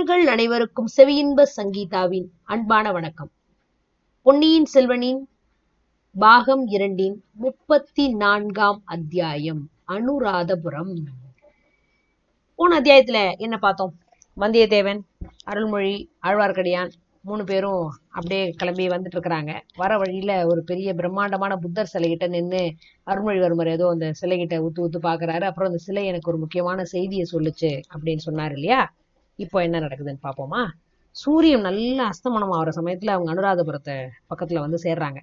நேயர்கள் 0.00 0.32
அனைவருக்கும் 0.32 0.86
செவியின்ப 0.96 1.42
சங்கீதாவின் 1.56 2.24
அன்பான 2.44 2.92
வணக்கம். 2.92 3.30
பொன்னியின் 4.22 4.66
செல்வனின் 4.74 5.18
பாகம் 6.18 6.66
இரண்டின் 6.66 7.24
முப்பத்தி 7.32 8.14
நான்காம் 8.14 8.82
அத்தியாயம் 8.84 9.68
அனுராதபுரம். 9.88 10.96
போன 12.54 12.80
அத்தியாயத்துல 12.80 13.36
என்ன 13.36 13.58
பார்த்தோம்? 13.58 13.94
வந்தியத்தேவன் 14.36 15.00
அருள்மொழி 15.44 16.10
ஆழ்வார்க்கடியான் 16.22 16.90
மூணு 17.20 17.44
பேரும் 17.44 17.92
அப்படியே 18.08 18.50
கிளம்பி 18.50 18.86
வந்துட்டு 18.86 19.16
இருக்கிறாங்க. 19.16 19.60
வர 19.76 19.98
வழியில 19.98 20.46
ஒரு 20.46 20.64
பெரிய 20.64 20.94
பிரம்மாண்டமான 20.94 21.56
புத்தர் 21.56 21.90
சிலைகிட்ட 21.94 22.28
நின்று 22.28 22.74
அருள்மொழிவர்மர் 23.06 23.68
ஏதோ 23.68 23.88
அந்த 23.88 24.12
சிலைகிட்ட 24.20 24.66
ஊத்து 24.66 24.80
ஊத்து 24.80 25.00
பாக்குறாரு 25.02 25.44
அப்புறம் 25.44 25.70
அந்த 25.70 25.76
சிலை 25.76 26.06
எனக்கு 26.06 26.30
ஒரு 26.30 26.38
முக்கியமான 26.38 26.84
செய்தியை 26.84 27.26
சொல்லுச்சு 27.32 27.80
அப்படின்னு 27.96 28.16
சொன்னார் 28.16 28.52
இல்லையா? 28.52 28.92
இப்போ 29.42 29.58
என்ன 29.66 29.76
நடக்குதுன்னு 29.80 30.24
பார்ப்போமா 30.26 30.62
சூரியன் 31.16 31.64
நல்ல 31.66 31.98
அஸ்தமனம் 32.10 32.52
ஆகிற 32.56 32.70
சமயத்தில் 32.70 33.12
அவங்க 33.14 33.30
அனுராதபுரத்தை 33.34 33.94
பக்கத்துல 34.30 34.60
வந்து 34.64 34.78
சேர்றாங்க. 34.84 35.18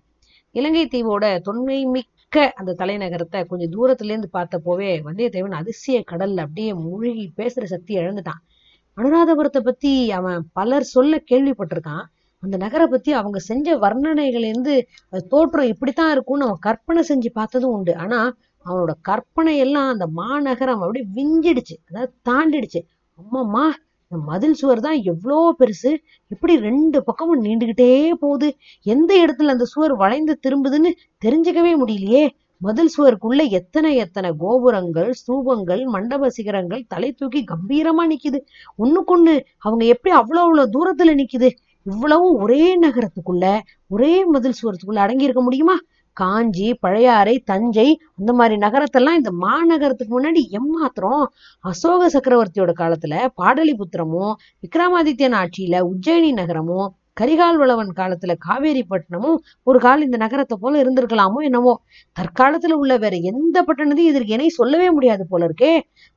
இலங்கை 0.56 0.84
தீவோட 0.94 1.26
தொன்மை 1.48 1.78
மிக்க 1.96 2.36
அந்த 2.60 2.76
தலைநகரத்தை 2.82 3.40
கொஞ்சம் 3.48 3.74
தூரத்துல 3.76 4.12
இருந்து 4.14 4.30
பார்த்தப்போவே 4.34 4.90
வந்தியத்தேவன் 5.08 5.56
அதிசய 5.62 5.98
கடல்ல 6.12 6.44
அப்படியே 6.46 6.72
மூழ்கி 6.84 7.26
பேசுற 7.40 7.64
சக்தி 7.74 7.94
இழந்துட்டான். 7.98 8.42
அனுராதபுரத்தை 8.98 9.62
பத்தி 9.70 9.94
அவன் 10.20 10.40
பலர் 10.54 10.88
சொல்ல 10.96 11.22
கேள்விப்பட்டிருக்கான். 11.32 12.06
அந்த 12.44 12.56
நகரை 12.64 12.88
பத்தி 12.88 13.12
அவங்க 13.20 13.40
செஞ்ச 13.50 13.78
வர்ணனைகள்லேருந்து 13.78 14.74
தோற்றம் 15.34 15.72
இப்படித்தான் 15.74 16.12
இருக்கும்னு 16.12 16.48
அவன் 16.48 16.64
கற்பனை 16.68 17.04
செஞ்சு 17.10 17.30
பார்த்ததும் 17.40 17.76
உண்டு. 17.78 17.94
ஆனா 18.04 18.20
அவனோட 18.66 18.94
கற்பனை 19.10 19.54
எல்லாம் 19.66 19.90
அந்த 19.94 20.06
மாநகரம் 20.22 20.82
அப்படியே 20.84 21.06
விஞ்சிடுச்சு 21.18 21.76
அதாவது 21.90 22.12
தாண்டிடுச்சு. 22.30 22.82
அம்மாம்மா 23.20 23.66
இந்த 24.12 24.18
மதில் 24.30 24.58
சுவர் 24.60 24.82
தான் 24.86 25.00
எவ்வளோ 25.12 25.38
பெருசு? 25.60 25.92
இப்படி 26.32 26.54
ரெண்டு 26.58 26.98
பக்கமும் 27.04 27.42
நீண்டுகிட்டே 27.44 27.88
போகுது? 28.22 28.50
எந்த 28.86 29.12
இடத்துல 29.24 29.54
அந்த 29.56 29.66
சுவர் 29.66 29.94
வளைந்து 29.96 30.34
திரும்புதுன்னு 30.46 30.92
தெரிஞ்சுக்கவே 31.26 31.74
முடியலையே. 31.82 32.24
மதில் 32.62 32.94
சுவருக்குள்ள 32.96 33.42
எத்தனை 33.60 33.90
எத்தனை 33.96 34.30
கோபுரங்கள் 34.44 35.10
ஸ்தூபங்கள் 35.20 35.82
மண்டப 35.96 36.30
சிகரங்கள் 36.30 36.84
தலை 36.88 37.10
தூக்கி 37.12 37.42
கம்பீரமா 37.52 38.06
நிக்குது. 38.14 38.40
ஒண்ணுக்கொண்ணு 38.78 39.34
அவங்க 39.66 39.84
எப்படி 39.96 40.14
அவ்வளோ 40.22 40.42
அவ்வளோ 40.46 40.66
தூரத்துல 40.76 41.14
நிக்குது? 41.22 41.50
இவ்வளவும் 41.86 42.38
ஒரே 42.44 42.64
நகரத்துக்குள்ள 42.86 43.46
ஒரே 43.88 44.14
மதில் 44.26 44.58
சுவரத்துக்குள்ள 44.62 45.04
அடங்கி 45.06 45.28
இருக்க 45.28 45.42
முடியுமா? 45.42 45.76
காஞ்சி 46.18 46.68
பழையாறை 46.74 47.36
தஞ்சை 47.46 47.88
அந்த 48.16 48.32
மாதிரி 48.34 48.56
நகரத்தெல்லாம் 48.58 49.20
இந்த 49.20 49.32
மாநகரத்துக்கு 49.46 50.14
முன்னாடி 50.18 50.42
எம்மாத்திரம் 50.60 51.26
அசோக 51.64 52.10
சக்கரவர்த்தியோட 52.10 52.72
காலத்துல 52.82 53.16
பாடலிபுத்திரமும் 53.42 54.34
விக்ரமாதித்யன் 54.64 55.38
ஆட்சியில 55.42 55.82
உஜ்ஜயினி 55.92 56.32
நகரமும் 56.34 56.88
கரிகால் 57.18 57.58
வளவன் 57.58 57.92
காலத்துல 57.96 58.32
காவேரிப்பட்டினமும் 58.48 59.38
ஒரு 59.64 59.80
கால் 59.80 60.02
இந்த 60.02 60.18
நகரத்தை 60.18 60.56
போல 60.62 60.82
இருந்திருக்கலாமோ 60.84 61.40
என்னவோ. 61.40 61.74
தற்காலத்துல 62.18 62.74
உள்ள 62.74 62.96
வேற 62.98 63.16
எந்த 63.32 63.64
பட்டணத்தையும் 63.68 64.12
இதற்கு 64.12 64.34
இணை 64.34 64.50
சொல்லவே 64.50 64.88
முடியாது 64.92 65.24
போல 65.28 65.48
இருக்கே. 65.48 65.72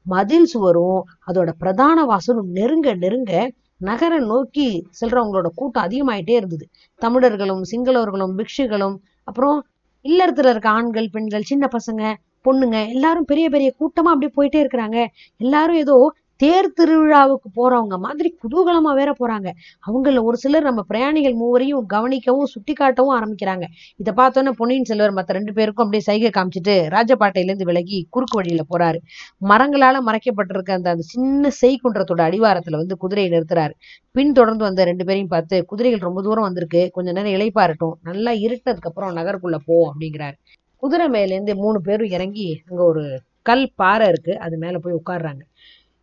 மதில் 0.07 0.45
சுவரும் 0.45 1.01
அதோட 1.27 1.51
பிரதான 1.59 2.05
வாசலும் 2.05 2.51
நெருங்க 2.51 2.95
நெருங்க 2.95 3.33
நகரை 3.81 4.19
நோக்கி 4.25 4.67
செல்றவங்களோட 5.01 5.49
கூட்டம் 5.55 5.87
அதிகமாயிட்டே 5.87 6.35
இருந்தது. 6.41 6.65
தமிழர்களும் 7.03 7.63
சிங்களவர்களும் 7.71 8.35
பிக்ஷுகளும் 8.39 8.97
அப்புறம் 9.25 9.59
இல்லறத்துல 10.05 10.51
இருக்க 10.51 10.69
ஆண்கள் 10.69 11.09
பெண்கள் 11.11 11.43
சின்ன 11.43 11.69
பசங்க 11.73 12.03
பொண்ணுங்க 12.45 12.77
எல்லாரும் 12.89 13.25
பெரிய 13.25 13.47
பெரிய 13.51 13.71
கூட்டமா 13.81 14.11
அப்படியே 14.13 14.33
போயிட்டே 14.37 14.61
இருக்கிறாங்க. 14.65 14.99
எல்லாரும் 15.37 15.77
ஏதோ 15.77 15.97
தேர் 16.41 16.69
திருவிழாவுக்கு 16.79 17.49
போறவங்க 17.59 17.97
மாதிரி 17.99 18.29
குதூகலமா 18.43 18.91
வேற 18.95 19.11
போறாங்க. 19.21 19.49
அவங்கள 19.87 20.23
ஒரு 20.23 20.37
சிலர் 20.37 20.63
நம்ம 20.63 20.83
பிரயாணிகள் 20.83 21.35
மூவரையும் 21.35 21.87
கவனிக்கவும் 21.93 22.51
சுட்டி 22.53 22.75
காட்டவும் 22.81 23.15
ஆரம்பிக்கிறாங்க. 23.19 23.65
இதை 23.97 24.13
பார்த்தோன்னே 24.17 24.53
பொன்னியின் 24.61 24.85
செல்வர் 24.85 25.15
மத்த 25.15 25.37
ரெண்டு 25.39 25.53
பேருக்கும் 25.53 25.85
அப்படியே 25.85 26.05
சைகை 26.09 26.31
காமிச்சிட்டு 26.37 26.75
ராஜபாட்டையில 26.97 27.51
இருந்து 27.51 27.65
விலகி 27.65 27.99
குறுக்கு 28.11 28.39
வழியில 28.39 28.65
போறாரு. 28.73 29.01
மரங்களால 29.49 30.03
மறைக்கப்பட்டிருக்க 30.09 30.71
அந்த 30.71 30.91
அந்த 30.91 31.07
சின்ன 31.15 31.53
செய்குன்றத்தோட 31.63 32.23
அடிவாரத்துல 32.29 32.81
வந்து 32.83 32.97
குதிரையை 32.97 33.31
நிறுத்துறாரு. 33.35 33.75
பின் 34.17 34.33
தொடர்ந்து 34.33 34.65
வந்த 34.65 34.85
ரெண்டு 34.85 35.05
பேரையும் 35.05 35.33
பார்த்து 35.35 35.59
குதிரைகள் 35.67 36.07
ரொம்ப 36.09 36.23
தூரம் 36.23 36.47
வந்திருக்கு. 36.49 36.83
கொஞ்ச 36.93 37.09
நேரம் 37.13 37.35
இளைப்பாறட்டும் 37.37 37.95
நல்லா 38.03 38.33
இருட்டதுக்கு 38.47 38.91
அப்புறம் 38.93 39.17
நகருக்குள்ள 39.17 39.59
போ 39.67 39.77
அப்படிங்கிறாரு. 39.91 40.37
குதிரை 40.83 41.09
மேல 41.09 41.35
இருந்து 41.35 41.55
மூணு 41.57 41.81
பேரும் 41.81 42.13
இறங்கி 42.17 42.49
அங்க 42.69 42.83
ஒரு 42.85 43.05
கல் 43.49 43.67
பாறை 43.75 44.07
இருக்கு. 44.09 44.33
அது 44.39 44.57
மேல 44.59 44.79
போய் 44.79 44.99
உட்கார்றாங்க. 45.01 45.43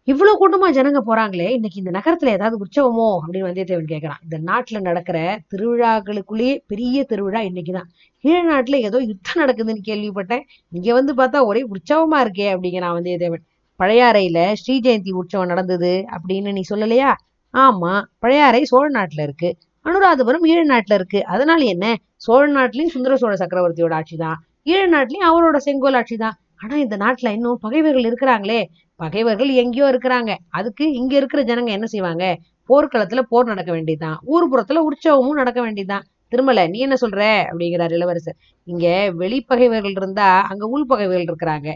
இவ்வளவு 0.07 0.35
கூட்டமா 0.41 0.75
ஜனங்க 0.75 0.99
போறாங்களே 1.07 1.49
இன்னைக்கு 1.49 1.81
இந்த 1.83 1.91
நகரத்துல 1.91 2.27
ஏதாவது 2.27 2.57
உற்சவமோ 2.57 3.19
அப்படின்னு 3.21 3.47
வந்தியத்தேவன் 3.47 3.87
கேட்கிறான் 3.87 4.19
இந்த 4.23 4.39
நாட்டுல 4.45 4.81
நடக்கிற 4.81 5.39
திருவிழாக்களுக்குள்ளேயே 5.55 6.57
பெரிய 6.67 7.03
திருவிழா 7.03 7.41
இன்னைக்குதான் 7.41 7.89
கீழ 8.23 8.37
நாட்டுல 8.51 8.75
ஏதோ 8.75 8.97
யுத்தம் 8.97 9.45
நடக்குதுன்னு 9.45 9.81
கேள்விப்பட்டேன். 9.87 10.41
இங்க 10.69 10.93
வந்து 10.93 11.13
பார்த்தா 11.13 11.45
ஒரே 11.45 11.63
உற்சவமா 11.63 12.17
இருக்கே 12.17 12.55
அப்படிங்கிறான் 12.55 12.95
வந்தியத்தேவன். 12.97 13.43
பழையாறையில 13.79 14.53
ஸ்ரீ 14.53 14.79
ஜெயந்தி 14.79 15.11
உற்சவம் 15.11 15.47
நடந்தது 15.47 16.05
அப்படின்னு 16.11 16.51
நீ 16.51 16.61
சொல்லலையா? 16.69 17.11
ஆமா 17.53 18.03
பழையாறை 18.19 18.63
சோழ 18.63 19.01
நாட்டுல 19.01 19.21
இருக்கு. 19.21 19.57
அனுராதபுரம் 19.85 20.45
ஈழ 20.45 20.61
நாட்டுல 20.69 20.93
இருக்கு. 20.93 21.25
அதனால 21.25 21.63
என்ன? 21.63 21.95
சோழ 22.15 22.51
நாட்டிலையும் 22.51 22.93
சுந்தர 22.95 23.15
சோழ 23.15 23.35
சக்கரவர்த்தியோட 23.35 24.01
ஆட்சிதான் 24.01 24.35
ஈழ 24.65 24.83
நாட்டிலையும் 24.91 25.27
அவரோட 25.27 25.57
செங்கோல் 25.57 25.93
ஆட்சிதான் 25.93 26.37
ஆனா 26.57 26.75
இந்த 26.75 26.97
நாட்டுல 26.97 27.31
இன்னும் 27.31 27.57
பகைவர்கள் 27.61 28.03
இருக்கிறாங்களே. 28.03 28.63
பகைவர்கள் 28.99 29.49
எங்கேயோ 29.53 29.87
இருக்கிறாங்க. 29.91 30.31
அதுக்கு 30.49 30.93
இங்க 30.93 31.15
இருக்கிற 31.15 31.41
ஜனங்க 31.43 31.67
என்ன 31.67 31.85
செய்வாங்க? 31.85 32.23
போர்க்களத்துல 32.69 33.21
போர் 33.29 33.45
நடக்க 33.45 33.71
வேண்டியதுதான். 33.71 34.17
ஊர்புறத்துல 34.27 34.81
உற்சவமும் 34.87 35.39
நடக்க 35.41 35.61
வேண்டியதுதான். 35.61 36.05
திருமலை 36.31 36.67
நீ 36.67 36.79
என்ன 36.79 36.95
சொல்ற? 37.01 37.21
அப்படிங்கிறார் 37.49 37.91
இளவரசர். 37.91 38.37
இங்க 38.67 38.87
வெளிப்பகைவர்கள் 39.17 39.95
இருந்தா 39.95 40.29
அங்க 40.49 40.65
உள் 40.67 40.85
பகைவர்கள் 40.85 41.27
இருக்கிறாங்க. 41.27 41.69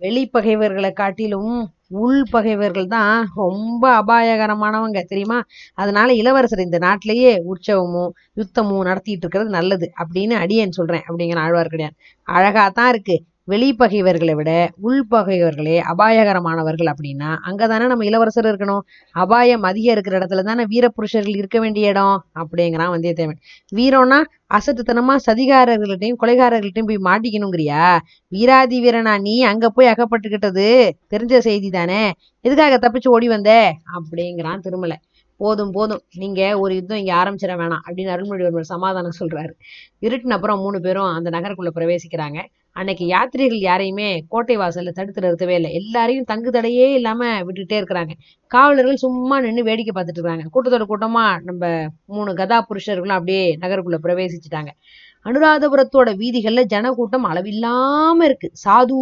வெளிப்பகைவர்களை 0.00 0.92
காட்டிலும் 0.92 1.52
உள் 1.96 2.22
பகைவர்கள் 2.30 2.86
தான் 2.86 3.26
ரொம்ப 3.34 3.84
அபாயகரமானவங்க 4.02 5.00
தெரியுமா? 5.02 5.38
அதனால 5.74 6.08
இளவரசர் 6.12 6.58
இந்த 6.58 6.78
நாட்டிலேயே 6.78 7.32
உற்சவமும் 7.50 8.10
யுத்தமும் 8.36 8.84
நடத்திட்டு 8.84 9.24
இருக்கிறது 9.24 9.50
நல்லது 9.50 9.88
அப்படின்னு 10.02 10.36
அடியேன் 10.36 10.70
சொல்றேன் 10.70 11.04
அப்படிங்கிற 11.08 11.40
ஆழ்வார்க்கடியான். 11.46 11.96
அழகா 12.28 12.68
தான் 12.70 12.88
இருக்கு. 12.88 13.16
வெளிப்பகைவர்களை 13.48 14.34
விட 14.34 14.50
உள்பகைவர்களே 14.88 15.76
அபாயகரமானவர்கள் 15.92 16.90
அப்படின்னா 16.92 17.30
அங்கே 17.42 17.66
தானே 17.66 17.86
நம்ம 17.86 18.04
இளவரசர் 18.04 18.48
இருக்கணும். 18.50 18.82
அபாயம் 19.14 19.62
அதிகம் 19.62 19.94
இருக்கிற 19.94 20.14
இடத்துல 20.18 20.42
தானே 20.42 20.64
வீரபுருஷர்கள் 20.64 21.38
இருக்க 21.40 21.58
வேண்டிய 21.60 21.88
இடம் 21.88 22.16
அப்படிங்கிறான் 22.40 22.92
வந்தியத்தேவன். 22.94 23.38
வீரம்னா 23.76 24.18
அசட்டுத்தனமா 24.54 25.16
சதிகாரர்கள்ட்டையும் 25.26 26.20
கொலைகாரர்கள்ட்டையும் 26.22 26.90
போய் 26.90 27.02
மாட்டிக்கணுங்கிறியா? 27.08 27.82
வீராதி 28.28 28.78
வீரனா 28.86 29.14
நீ 29.20 29.34
அங்கே 29.42 29.70
போய் 29.74 29.92
அகப்பட்டுக்கிட்டது 29.94 30.68
தெரிஞ்ச 31.14 31.38
செய்தி 31.48 31.70
தானே 31.70 32.02
எதுக்காக 32.44 32.78
தப்பிச்சு 32.84 33.08
ஓடி 33.08 33.28
வந்த? 33.28 33.50
அப்படிங்கிறான் 33.98 34.60
திருமலை. 34.60 34.98
போதும் 35.40 35.70
போதும். 35.70 36.02
நீங்க 36.16 36.40
ஒரு 36.58 36.72
யுத்தம் 36.74 36.98
இங்க 36.98 37.12
ஆரம்பிச்சிட 37.20 37.52
வேணாம் 37.60 37.84
அப்படின்னு 37.86 38.12
அருள்மொழிவர்மர் 38.14 38.72
சமாதானம் 38.74 39.18
சொல்றாரு. 39.20 39.52
இருட்டின 40.06 40.36
அப்புறம் 40.38 40.60
மூணு 40.60 40.80
பேரும் 40.80 41.10
அந்த 41.16 41.30
நகருக்குள்ள 41.30 41.70
பிரவேசிக்கிறாங்க. 41.78 42.40
அன்னைக்கு 42.76 43.04
யாத்திரிகள் 43.06 43.60
யாரையுமே 43.60 44.24
கோட்டை 44.28 44.56
வாசல்ல 44.58 44.90
தடுத்து 44.90 45.20
நிறுத்தவே 45.20 45.54
இல்லை. 45.54 45.72
எல்லாரையும் 45.72 46.24
தங்கு 46.24 46.50
தடையே 46.50 46.86
இல்லாம 46.94 47.42
விட்டுட்டே 47.42 47.76
இருக்கிறாங்க. 47.80 48.12
காவலர்கள் 48.50 48.96
சும்மா 48.96 49.40
நின்று 49.40 49.62
வேடிக்கை 49.62 49.94
பார்த்துட்டு 49.96 50.20
இருக்காங்க. 50.20 50.46
கூட்டத்தோட 50.54 50.86
கூட்டமா 50.92 51.24
நம்ம 51.42 51.62
மூணு 52.06 52.34
கதா 52.34 52.58
புருஷர்களும் 52.70 53.18
அப்படியே 53.18 53.44
நகருக்குள்ள 53.60 53.98
பிரவேசிச்சுட்டாங்க. 54.02 54.70
அனுராதபுரத்தோட 55.26 56.08
வீதிகள்ல 56.20 56.62
ஜனக்கூட்டம் 56.64 57.26
அளவில்லாம 57.30 58.24
இருக்கு. 58.24 58.50
சாது 58.64 58.96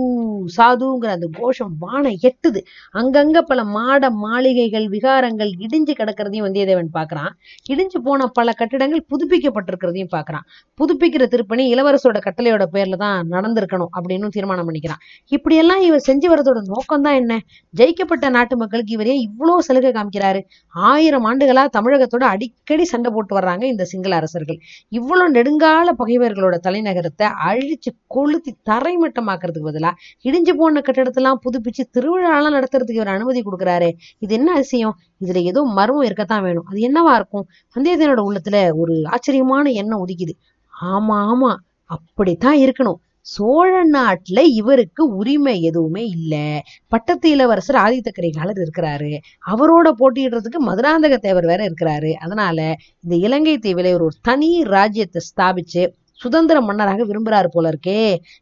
சாதுங்கிற 0.56 1.10
அந்த 1.16 1.28
கோஷம் 1.38 1.74
வான 1.78 2.10
எட்டுது. 2.28 2.60
அங்கங்க 2.94 3.40
பல 3.40 3.64
மாட 3.64 4.10
மாளிகைகள் 4.10 4.86
விகாரங்கள் 4.88 5.52
இடிஞ்சு 5.64 5.94
கிடக்கிறதையும் 6.00 6.46
வந்தியத்தேவன் 6.46 6.90
பாக்குறான். 6.98 7.30
இடிஞ்சு 7.72 7.98
போன 8.04 8.26
பல 8.26 8.52
கட்டிடங்கள் 8.52 9.04
புதுப்பிக்கப்பட்டிருக்கிறதையும் 9.12 10.12
பாக்குறான். 10.16 10.44
புதுப்பிக்கிற 10.80 11.26
திருப்பணி 11.26 11.64
இளவரசோட 11.74 12.18
கட்டளையோட 12.26 12.66
பேர்ல 12.74 12.96
தான் 12.96 13.28
நடந்திருக்கணும் 13.30 13.90
அப்படின்னு 13.98 14.28
தீர்மானம் 14.28 14.68
பண்ணிக்கிறான். 14.68 15.00
இப்படியெல்லாம் 15.28 15.80
இவர் 15.80 16.04
செஞ்சு 16.08 16.28
வரதோட 16.34 16.62
நோக்கம் 16.66 17.02
தான் 17.02 17.14
என்ன? 17.14 17.32
ஜெயிக்கப்பட்ட 17.74 18.28
நாட்டு 18.28 18.56
மக்களுக்கு 18.56 18.92
இவரே 18.92 19.16
இவ்வளவு 19.18 19.62
சலுகை 19.62 19.92
காமிக்கிறாரு? 19.92 20.40
ஆயிரம் 20.74 21.26
ஆண்டுகளா 21.26 21.64
தமிழகத்தோட 21.78 22.24
அடிக்கடி 22.34 22.84
சண்டை 22.84 23.12
போட்டு 23.14 23.38
வர்றாங்க 23.38 23.64
இந்த 23.64 23.84
சிங்கள 23.84 24.14
அரசர்கள். 24.14 24.58
இவ்வளவு 24.88 25.30
நெடுங்கால 25.30 26.08
பகைவர்களோட 26.10 26.58
தலைநகரத்தை 26.68 27.28
அழிச்சு 27.46 27.90
கொளுத்தி 28.06 28.56
தரைமட்டமாக்குறதுக்கு 28.70 29.64
பதிலா 29.64 29.90
இடிஞ்சு 30.24 30.52
போன 30.56 30.80
கட்டிடத்தெல்லாம் 30.80 31.40
புதுப்பிச்சு 31.44 31.82
திருவிழாலாம் 31.92 32.56
நடத்துறதுக்கு 32.56 32.90
இவர் 32.90 33.08
அனுமதி 33.08 33.42
கொடுக்குறாரு. 33.42 33.92
இது 34.18 34.34
என்ன 34.34 34.52
அதிசயம்? 34.52 34.94
இதுல 35.24 35.36
ஏதோ 35.36 35.62
மர்மம் 35.62 36.04
இருக்கத்தான் 36.04 36.42
வேணும். 36.42 36.64
அது 36.66 36.78
என்னவா 36.78 37.14
இருக்கும்? 37.14 37.46
வந்தியத்தேவனோட 37.76 38.22
உள்ளத்துல 38.30 38.72
ஒரு 38.74 39.02
ஆச்சரியமான 39.06 39.70
எண்ணம் 39.70 40.06
உதிக்குது. 40.06 40.34
ஆமா 40.82 41.32
ஆமா 41.32 41.56
அப்படித்தான் 41.84 42.56
இருக்கணும். 42.56 42.94
சோழ 43.20 43.88
நாட்டுல 43.92 44.40
இவருக்கு 44.40 45.16
உரிமை 45.16 45.62
எதுவுமே 45.62 46.04
இல்ல. 46.04 46.60
பட்டத்து 46.88 47.30
இளவரசர் 47.30 47.76
ஆதித்த 47.76 48.08
கரிகாலர் 48.12 48.60
இருக்கிறாரு. 48.60 49.18
அவரோட 49.46 49.92
போட்டியிடுறதுக்கு 49.98 50.58
மதுராந்தக 50.66 51.16
தேவர் 51.16 51.46
வேற 51.46 51.64
இருக்கிறாரு. 51.64 52.12
அதனால 52.12 52.74
இந்த 53.00 53.16
இலங்கை 53.16 53.58
தீவில 53.58 53.92
ஒரு 53.92 54.08
தனி 54.22 54.62
ராஜ்யத்தை 54.62 55.22
ஸ்தாபிச்சு 55.30 55.92
சுதந்திர 56.20 56.60
மன்னராக 56.60 57.04
விரும்புறாரு 57.04 57.48
போல 57.50 57.70
இருக்கே. 57.70 58.00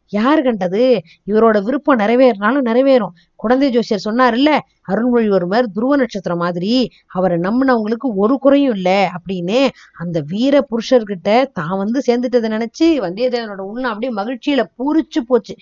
யார் 0.09 0.41
கண்டது? 0.41 0.83
இவரோட 1.27 1.57
விருப்பம் 1.63 1.97
நிறைவேறினாலும் 1.97 2.67
நிறைவேறும். 2.69 3.13
குழந்தை 3.35 3.67
ஜோசியர் 3.69 4.05
சொன்னார்ல 4.05 4.49
அருள்மொழிவர்மர் 4.89 5.67
துருவ 5.73 5.95
நட்சத்திரம் 5.95 6.37
மாதிரி 6.37 6.71
அவரை 7.07 7.37
நம்பினவங்களுக்கு 7.37 8.07
ஒரு 8.15 8.37
குறையும் 8.37 8.73
இல்லை 8.73 8.99
அப்படின்னு 9.17 9.59
அந்த 9.97 10.23
வீர 10.27 10.55
புருஷர்கிட்ட 10.71 11.45
தான் 11.53 11.77
வந்து 11.77 12.01
சேர்ந்துட்டதை 12.07 12.49
நினைச்சு 12.55 12.87
வந்தியத்தேவனோட 13.05 13.63
உள்ள 13.71 13.85
அப்படியே 13.87 14.11
மகிழ்ச்சியில 14.13 14.63
பூரிச்சு 14.77 15.21
போச்சு. 15.27 15.55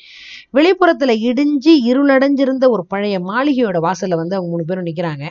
வெளிப்புறத்துல 0.53 1.13
இடிஞ்சு 1.27 1.73
இருளடைஞ்சிருந்த 1.89 2.67
ஒரு 2.69 2.85
பழைய 2.85 3.19
மாளிகையோட 3.19 3.77
வாசல்ல 3.87 4.19
வந்து 4.21 4.35
அவங்க 4.35 4.49
மூணு 4.49 4.65
பேரும் 4.65 4.85
நிக்கிறாங்க. 4.85 5.25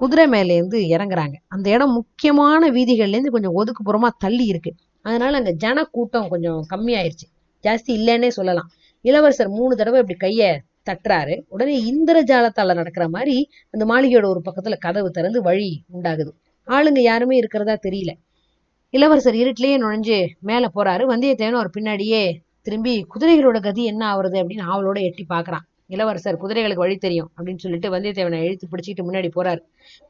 குதிரை 0.00 0.26
மேலேருந்து 0.26 0.78
இறங்குறாங்க. 0.94 1.36
அந்த 1.48 1.70
இடம் 1.70 1.92
முக்கியமான 1.92 2.70
வீதிகள்லேருந்து 2.70 3.34
கொஞ்சம் 3.36 3.56
ஒதுக்குப்புறமா 3.56 4.08
தள்ளி 4.18 4.44
இருக்கு. 4.44 4.72
அதனால 5.02 5.36
அந்த 5.36 5.50
ஜன 5.50 5.84
கூட்டம் 5.84 6.28
கொஞ்சம் 6.28 6.66
கம்மியாயிருச்சு. 6.70 7.26
ஜாஸ்தி 7.62 7.92
இல்லைன்னே 7.92 8.28
சொல்லலாம். 8.28 8.68
இளவரசர் 9.00 9.48
மூணு 9.48 9.76
தடவை 9.76 10.00
இப்படி 10.00 10.18
கைய 10.18 10.56
தட்டுறாரு. 10.90 11.42
உடனே 11.48 11.92
இந்திரஜாலத்தால 11.92 12.74
நடக்கிற 12.74 13.08
மாதிரி 13.08 13.48
அந்த 13.70 13.94
மாளிகையோட 13.94 14.26
ஒரு 14.26 14.42
பக்கத்துல 14.44 14.78
கதவு 14.78 15.10
திறந்து 15.10 15.42
வழி 15.42 15.84
உண்டாகுது. 15.92 16.32
ஆளுங்க 16.66 16.98
யாருமே 16.98 17.36
இருக்கிறதா 17.36 17.76
தெரியல. 17.82 18.10
இளவரசர் 18.90 19.34
இருட்டிலேயே 19.34 19.76
நுழைஞ்சு 19.76 20.26
மேல 20.40 20.70
போறாரு. 20.74 21.04
வந்தியத்தேவன் 21.10 21.52
அவர் 21.52 21.70
பின்னாடியே 21.78 22.34
திரும்பி 22.62 23.06
குதிரைகளோட 23.14 23.62
கதி 23.62 23.84
என்ன 23.84 24.16
ஆகுறது 24.16 24.38
அப்படின்னு 24.40 24.64
அவளோட 24.66 25.00
எட்டி 25.00 25.26
பார்க்கறான் 25.28 25.66
இளவரசர் 25.92 26.40
குதிரைகளுக்கு 26.42 26.84
வழி 26.84 26.96
தெரியும் 26.96 27.30
அப்படின்னு 27.36 27.62
சொல்லிட்டு 27.64 27.90
வந்தியத்தேவனை 27.90 28.38
இழுத்து 28.42 28.68
பிடிச்சிட்டு 28.72 29.02
முன்னாடி 29.08 29.30
போறாரு. 29.36 29.60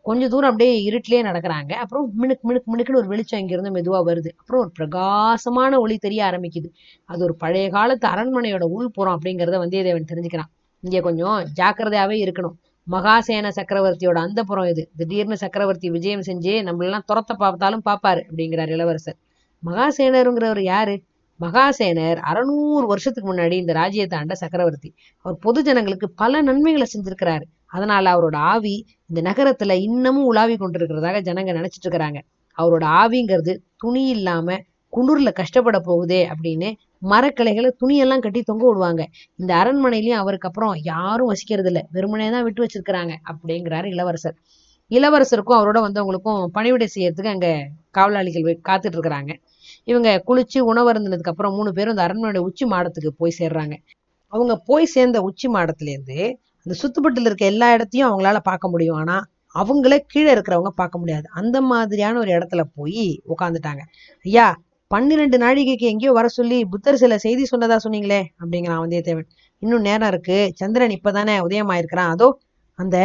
கொஞ்ச 0.02 0.29
தூரம் 0.29 0.50
அப்படியே 0.50 0.75
இருட்டிலேயே 0.90 1.23
நடக்கிறாங்க. 1.29 1.73
அப்புறம் 1.73 2.06
மினுக்கு 2.23 2.44
மினுக்கு 2.49 2.69
மினுக்குன்னு 2.73 3.00
ஒரு 3.02 3.06
வெளிச்சம் 3.06 3.40
இங்கிருந்து 3.40 3.70
மெதுவா 3.70 4.00
வருது. 4.08 4.31
அப்புறம் 4.37 4.62
ஒரு 4.62 4.70
பிரகாசமான 4.70 5.81
ஒளி 5.81 5.99
தெரிய 5.99 6.25
ஆரம்பிக்குது. 6.25 6.69
அது 7.05 7.23
ஒரு 7.25 7.34
பழைய 7.34 7.69
காலத்து 7.69 8.08
அரண்மனையோட 8.08 8.62
உள்புறம் 8.62 9.19
அப்படிங்கிறத 9.19 9.58
வந்தியத்தேவன் 9.64 10.11
தெரிஞ்சுக்கிறான். 10.12 10.50
இங்க 10.81 11.00
கொஞ்சம் 11.00 11.38
ஜாக்கிரதையாவே 11.61 12.19
இருக்கணும். 12.25 12.56
மகாசேன 12.90 13.50
சக்கரவர்த்தியோட 13.56 14.19
அந்த 14.19 14.40
புறம் 14.43 14.64
இது. 14.64 14.90
திடீர்னு 14.96 15.37
சக்கரவர்த்தி 15.37 15.90
விஜயம் 15.90 16.20
செஞ்சு 16.20 16.55
நம்மளெல்லாம் 16.69 17.06
துரத்த 17.12 17.32
பார்த்தாலும் 17.38 17.85
பார்ப்பாரு 17.90 18.23
அப்படிங்கிறார் 18.28 18.70
இளவரசர். 18.70 19.19
மகாசேனருங்கிறவர் 19.62 20.62
யாரு? 20.62 20.94
மகாசேனர் 21.44 22.19
அறநூறு 22.31 22.85
வருஷத்துக்கு 22.87 23.29
முன்னாடி 23.31 23.56
இந்த 23.62 23.73
ராஜ்யத்தை 23.73 24.17
ஆண்ட 24.19 24.35
சக்கரவர்த்தி. 24.35 24.91
அவர் 25.25 25.39
பொது 25.39 25.61
ஜனங்களுக்கு 25.62 26.09
பல 26.23 26.43
நன்மைகளை 26.43 26.87
செஞ்சிருக்கிறாரு. 26.94 27.44
அதனால 27.67 28.05
அவரோட 28.15 28.37
ஆவி 28.53 28.75
இந்த 29.11 29.21
நகரத்துல 29.31 29.77
இன்னமும் 29.87 30.29
உலாவி 30.31 30.56
கொண்டிருக்கிறதாக 30.56 31.21
ஜனங்க 31.29 31.53
நினைச்சிட்டு 31.59 31.87
இருக்கிறாங்க 31.87 32.21
அவரோட 32.59 32.85
ஆவிங்கிறது 33.00 33.53
துணி 33.77 34.03
இல்லாம 34.09 34.56
குளிர்ல 34.93 35.31
கஷ்டப்பட 35.33 35.79
போகுதே 35.87 36.19
அப்படின்னு 36.33 36.69
மரக்கிளைகளை 37.03 37.71
துணியெல்லாம் 37.83 38.25
கட்டி 38.25 38.41
தொங்க 38.43 38.65
விடுவாங்க. 38.69 39.03
இந்த 39.41 39.53
அரண்மனையிலயும் 39.61 40.21
அவருக்கு 40.23 40.49
அப்புறம் 40.49 40.75
யாரும் 40.91 41.31
வசிக்கிறது 41.33 41.71
இல்லை 41.71 41.83
வெறுமனே 41.91 42.27
தான் 42.31 42.45
விட்டு 42.49 42.65
வச்சிருக்கிறாங்க 42.65 43.12
அப்படிங்கிறாரு 43.31 43.87
இளவரசர். 43.95 44.37
இளவரசருக்கும் 44.91 45.59
அவரோட 45.59 45.79
வந்தவங்களுக்கும் 45.87 46.43
பணிவிடை 46.56 46.88
செய்யறதுக்கு 46.95 47.33
அங்க 47.35 47.49
காவலாளிகள் 47.91 48.47
காத்துட்டு 48.69 48.97
இருக்கிறாங்க. 48.99 49.33
இவங்க 49.88 50.11
குளிச்சு 50.29 50.58
உணவருந்தினதுக்கு 50.70 51.32
அப்புறம் 51.32 51.55
மூணு 51.56 51.70
பேரும் 51.73 51.94
இந்த 51.94 52.05
அரண்மனையோட 52.06 52.40
உச்சி 52.49 52.64
மாடத்துக்கு 52.67 53.11
போய் 53.20 53.38
சேர்றாங்க. 53.38 53.75
அவங்க 54.32 54.55
போய் 54.69 54.87
சேர்ந்த 54.87 55.19
உச்சி 55.23 55.49
மாடத்துல 55.49 55.93
இருந்து 55.94 56.19
அந்த 56.67 56.75
சுத்துப்பட்டில் 56.82 57.29
இருக்க 57.29 57.44
எல்லா 57.44 57.69
இடத்தையும் 57.73 58.08
அவங்களால 58.11 58.38
பார்க்க 58.50 58.67
முடியும். 58.69 58.99
ஆனா 59.02 59.17
அவங்கள 59.55 59.94
கீழே 60.12 60.31
இருக்கிறவங்க 60.34 60.70
பார்க்க 60.81 60.96
முடியாது. 60.99 61.26
அந்த 61.40 61.56
மாதிரியான 61.70 62.19
ஒரு 62.19 62.31
இடத்துல 62.32 62.62
போய் 62.76 63.05
உட்காந்துட்டாங்க 63.32 63.82
ஐயா 64.25 64.46
பன்னிரெண்டு 64.90 65.37
நாழிகைக்கு 65.38 65.87
எங்கேயோ 65.93 66.12
வர 66.12 66.26
சொல்லி 66.28 66.58
புத்தர் 66.64 67.00
சில 67.02 67.17
செய்தி 67.19 67.44
சொன்னதா 67.52 67.76
சொன்னீங்களே? 67.85 68.20
அப்படிங்கிறான் 68.40 68.82
வந்தியத்தேவன் 68.85 69.28
இன்னும் 69.62 69.87
நேரம் 69.88 70.11
இருக்கு. 70.12 70.38
சந்திரன் 70.61 70.94
இப்பதானே 70.99 71.35
உதயமாயிருக்கிறான். 71.46 72.12
அதோ 72.14 72.28
அந்த 72.78 72.96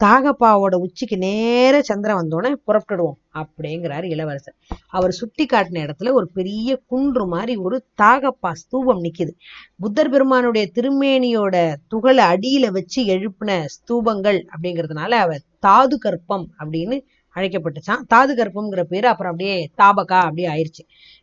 தாகப்பாவோட 0.00 0.74
உச்சிக்கு 0.84 1.16
நேர 1.16 1.82
சந்திரன் 1.82 2.18
வந்தோடனே 2.20 2.56
புறப்பட்டுடுவோம் 2.66 3.18
அப்படிங்கிறாரு 3.40 4.04
இளவரசர். 4.04 4.56
அவர் 4.88 5.10
சுட்டி 5.10 5.44
காட்டின 5.46 5.82
இடத்துல 5.86 6.12
ஒரு 6.12 6.26
பெரிய 6.28 6.78
குன்று 6.86 7.24
மாதிரி 7.26 7.56
ஒரு 7.56 7.76
தாகப்பா 8.02 8.52
ஸ்தூபம் 8.52 9.02
நிக்குது. 9.04 9.32
புத்தர் 9.76 10.10
பெருமானுடைய 10.10 10.66
திருமேனியோட 10.76 11.56
துகளை 11.88 12.24
அடியில 12.24 12.70
வச்சு 12.70 13.02
எழுப்பின 13.16 13.50
ஸ்தூபங்கள் 13.74 14.40
அப்படிங்கிறதுனால 14.52 15.10
அவர் 15.26 15.42
தாது 15.58 15.98
கற்பம் 15.98 16.46
அப்படின்னு 16.58 16.98
அழைக்கப்பட்டுச்சான் 17.36 18.02
தாது 18.08 18.32
கற்பம்ங்கிற 18.34 18.82
பேரு 18.82 19.06
அப்புறம் 19.08 19.32
அப்படியே 19.32 19.54
தாபகா 19.80 20.18
அப்படியே 20.26 20.48
ஆயிருச்சு. 20.54 20.82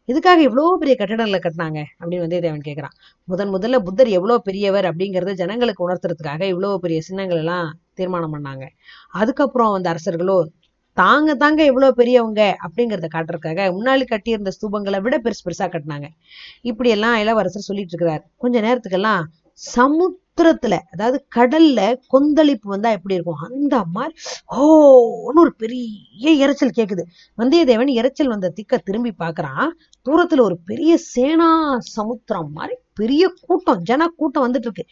இதுக்காக 0.10 0.40
இவ்வளவு 0.48 0.78
பெரிய 0.78 0.96
கட்டடங்களை 1.00 1.40
கட்டினாங்க 1.44 1.80
அப்படின்னு 2.00 2.26
வந்து 2.26 2.40
தேவன் 2.42 2.66
கேட்குறான் 2.68 2.96
முதன் 3.28 3.52
முதல்ல 3.56 3.80
புத்தர் 3.80 4.10
எவ்வளவு 4.18 4.42
பெரியவர் 4.42 4.86
அப்படிங்கறத 4.86 5.34
ஜனங்களுக்கு 5.34 5.86
உணர்த்துறதுக்காக 5.88 6.42
இவ்வளவு 6.54 6.80
பெரிய 6.80 7.02
சின்னங்கள் 7.02 7.38
எல்லாம் 7.38 7.70
தீர்மானம் 8.00 8.34
பண்ணாங்க. 8.36 8.66
அதுக்கப்புறம் 9.22 9.74
அந்த 9.80 9.88
அரசர்களோ 9.94 10.40
தாங்க 10.98 11.34
தாங்க 11.42 11.62
எவ்வளோ 11.72 11.90
பெரியவங்க 12.00 12.42
அப்படிங்கிறத 12.66 13.08
காட்டுறதுக்காக 13.16 13.66
முன்னாடி 13.76 14.06
கட்டியிருந்த 14.08 14.52
ஸ்தூபங்களை 14.56 15.00
விட 15.06 15.16
பெருசு 15.26 15.44
பெருசா 15.46 15.66
கட்டினாங்க. 15.74 16.08
இப்படி 16.70 16.90
எல்லாம் 16.96 17.18
இளவரசர் 17.24 17.68
சொல்லிட்டு 17.68 17.94
இருக்கிறார். 17.94 18.24
கொஞ்ச 18.44 18.56
நேரத்துக்கெல்லாம் 18.68 19.22
சமுத்திரத்துல 19.62 20.76
அதாவது 20.92 21.18
கடல்ல 21.36 21.80
கொந்தளிப்பு 22.08 22.68
வந்தா 22.70 22.90
எப்படி 22.90 23.16
இருக்கும்? 23.16 23.42
அந்த 23.48 23.84
மாதிரி 23.88 24.14
ஓன்னு 24.58 25.42
ஒரு 25.44 25.54
பெரிய 25.58 26.30
இரைச்சல் 26.44 26.78
கேக்குது. 26.78 27.04
வந்தியத்தேவன் 27.38 27.92
இரைச்சல் 28.00 28.28
வந்த 28.28 28.54
திக்க 28.56 28.78
திரும்பி 28.84 29.12
பாக்குறான் 29.20 29.68
தூரத்துல 30.06 30.42
ஒரு 30.42 30.58
பெரிய 30.66 30.92
சேனா 31.08 31.50
சமுத்திரம் 31.90 32.52
மாதிரி 32.52 32.76
பெரிய 32.94 33.24
கூட்டம் 33.42 33.82
ஜன 33.82 34.08
கூட்டம் 34.16 34.46
வந்துட்டு 34.46 34.68
இருக்கு 34.70 34.84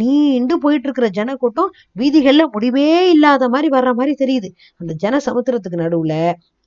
நீண்டு 0.00 0.54
போயிட்டு 0.58 0.86
இருக்கிற 0.88 1.08
ஜன 1.08 1.36
கூட்டம் 1.36 1.70
வீதிகள்ல 1.98 2.44
முடிவே 2.52 2.88
இல்லாத 3.10 3.48
மாதிரி 3.48 3.68
வர்ற 3.76 3.92
மாதிரி 3.94 4.14
தெரியுது. 4.24 4.48
அந்த 4.76 4.92
ஜன 4.94 5.20
சமுத்திரத்துக்கு 5.26 5.82
நடுவுல 5.84 6.14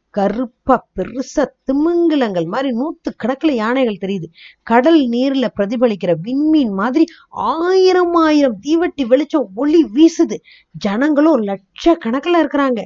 கருப்பா 0.09 0.87
பெருசா 0.95 1.43
திமிங்கலங்கள் 1.65 2.45
மாதிரி 2.45 2.69
நூத்து 2.77 3.09
கணக்குல 3.23 3.51
யானைகள் 3.51 4.01
தெரியுது. 4.01 4.27
கடல் 4.63 5.01
நீர்ல 5.09 5.47
பிரதிபலிக்கிற 5.57 6.13
விண்மீன் 6.21 6.71
மாதிரி 6.71 7.05
ஆயிரம் 7.29 8.13
ஆயிரம் 8.13 8.59
தீவட்டி 8.67 9.05
வெளிச்சம் 9.07 9.49
ஒளி 9.55 9.83
வீசுது. 9.95 10.37
ஜனங்களும் 10.71 11.41
லட்ச 11.41 11.95
கணக்குல 12.05 12.41
இருக்கிறாங்க. 12.43 12.83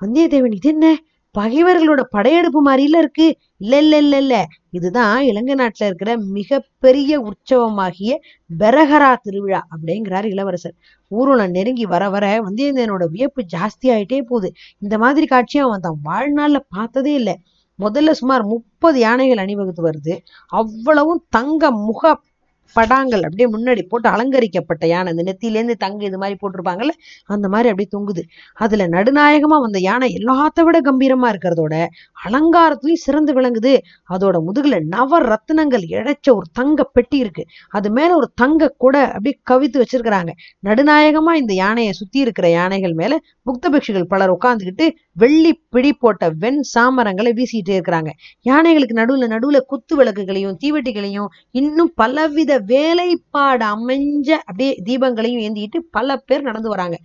வந்தியத்தேவன் 0.00 0.54
இது 0.54 0.70
என்ன? 0.70 0.96
பகைவர்களோட 1.34 2.00
படையெடுப்பு 2.10 2.60
மாதிரில 2.62 2.98
இருக்கு. 2.98 3.26
இல்ல 3.56 3.78
இல்ல 3.78 3.96
இல்ல 3.96 4.16
இல்ல. 4.16 4.34
இதுதான் 4.70 5.22
இலங்கை 5.22 5.54
நாட்டுல 5.54 5.86
இருக்கிற 5.86 6.10
மிகப்பெரிய 6.30 7.20
உற்சவமாகிய 7.22 8.12
பெரகரா 8.50 9.14
திருவிழா 9.22 9.60
அப்படிங்கிறார் 9.74 10.24
இளவரசர். 10.24 10.76
ஊர்வலம் 11.10 11.50
நெருங்கி 11.50 11.86
வர 11.86 12.10
வர 12.10 12.26
வந்தியத்தேவனோட 12.44 13.06
வியப்பு 13.10 13.42
ஜாஸ்தி 13.52 13.88
ஆயிட்டே 13.88 14.20
போகுது. 14.22 14.50
இந்த 14.78 14.98
மாதிரி 14.98 15.26
காட்சியை 15.26 15.64
அவன் 15.66 15.80
தான் 15.80 15.98
வாழ்நாள்ல 16.04 16.60
பார்த்ததே 16.68 17.14
இல்லை. 17.14 17.36
முதல்ல 17.78 18.10
சுமார் 18.12 18.44
முப்பது 18.44 18.98
யானைகள் 19.00 19.36
அணிவகுத்து 19.36 19.82
வருது. 19.88 20.14
அவ்வளவும் 20.52 21.22
தங்க 21.30 21.70
முக 21.82 22.02
படாங்கள் 22.74 23.22
அப்படியே 23.22 23.48
முன்னாடி 23.48 23.82
போட்டு 23.88 24.08
அலங்கரிக்கப்பட்ட 24.08 24.86
யானை 24.86 25.12
இந்த 25.14 25.24
நெத்தியிலேருந்து 25.28 25.76
தங்க 25.76 26.04
இது 26.04 26.18
மாதிரி 26.18 26.36
போட்டிருப்பாங்கல்ல 26.42 26.94
அந்த 27.26 27.48
மாதிரி 27.48 27.68
அப்படியே 27.68 27.90
தொங்குது. 27.96 28.22
அதுல 28.54 28.86
நடுநாயகமா 28.88 29.58
வந்த 29.60 29.78
யானை 29.78 30.08
எல்லாத்த 30.20 30.64
விட 30.64 30.80
கம்பீரமா 30.80 31.28
இருக்கிறதோட 31.32 31.74
அலங்காரத்துலயும் 32.26 33.04
சிறந்து 33.06 33.32
விளங்குது. 33.40 33.74
அதோட 34.10 34.36
முதுகுல 34.48 34.80
நவ 34.86 35.20
ரத்னங்கள் 35.32 35.84
இழைச்ச 35.96 36.28
ஒரு 36.32 36.46
தங்க 36.52 36.84
பெட்டி 36.84 37.18
இருக்கு. 37.18 37.44
அது 37.68 37.90
மேல 37.90 38.14
ஒரு 38.14 38.32
தங்க 38.34 38.68
கொடை 38.78 39.00
அப்படியே 39.00 39.38
கவித்து 39.50 39.78
வச்சிருக்கிறாங்க. 39.82 40.30
நடுநாயகமா 40.66 41.32
இந்த 41.34 41.54
யானையை 41.54 41.92
சுத்தி 41.92 42.18
இருக்கிற 42.18 42.50
யானைகள் 42.50 42.94
மேல 42.94 43.18
புக்தபிக்ஷுகள் 43.46 44.04
பலர் 44.04 44.32
உட்காந்துக்கிட்டு 44.32 44.88
வெள்ளி 45.12 45.52
பிடி 45.70 45.92
போட்ட 45.92 46.30
வெண் 46.30 46.60
சாமரங்களை 46.74 47.30
வீசிட்டே 47.38 47.74
இருக்கிறாங்க. 47.78 48.10
யானைகளுக்கு 48.48 48.94
நடுவுல 49.00 49.26
நடுவுல 49.34 49.58
குத்து 49.66 49.96
விளக்குகளையும் 49.96 50.56
தீவெட்டிகளையும் 50.64 51.28
இன்னும் 51.50 51.92
பலவித 51.94 52.58
வேலைப்பாடு 52.66 53.64
அமைஞ்ச 53.64 54.30
அப்படியே 54.30 54.82
தீபங்களையும் 54.84 55.42
ஏந்திட்டு 55.42 55.78
பல 55.90 56.16
பேர் 56.16 56.42
நடந்து 56.42 56.68
வராங்க. 56.68 56.98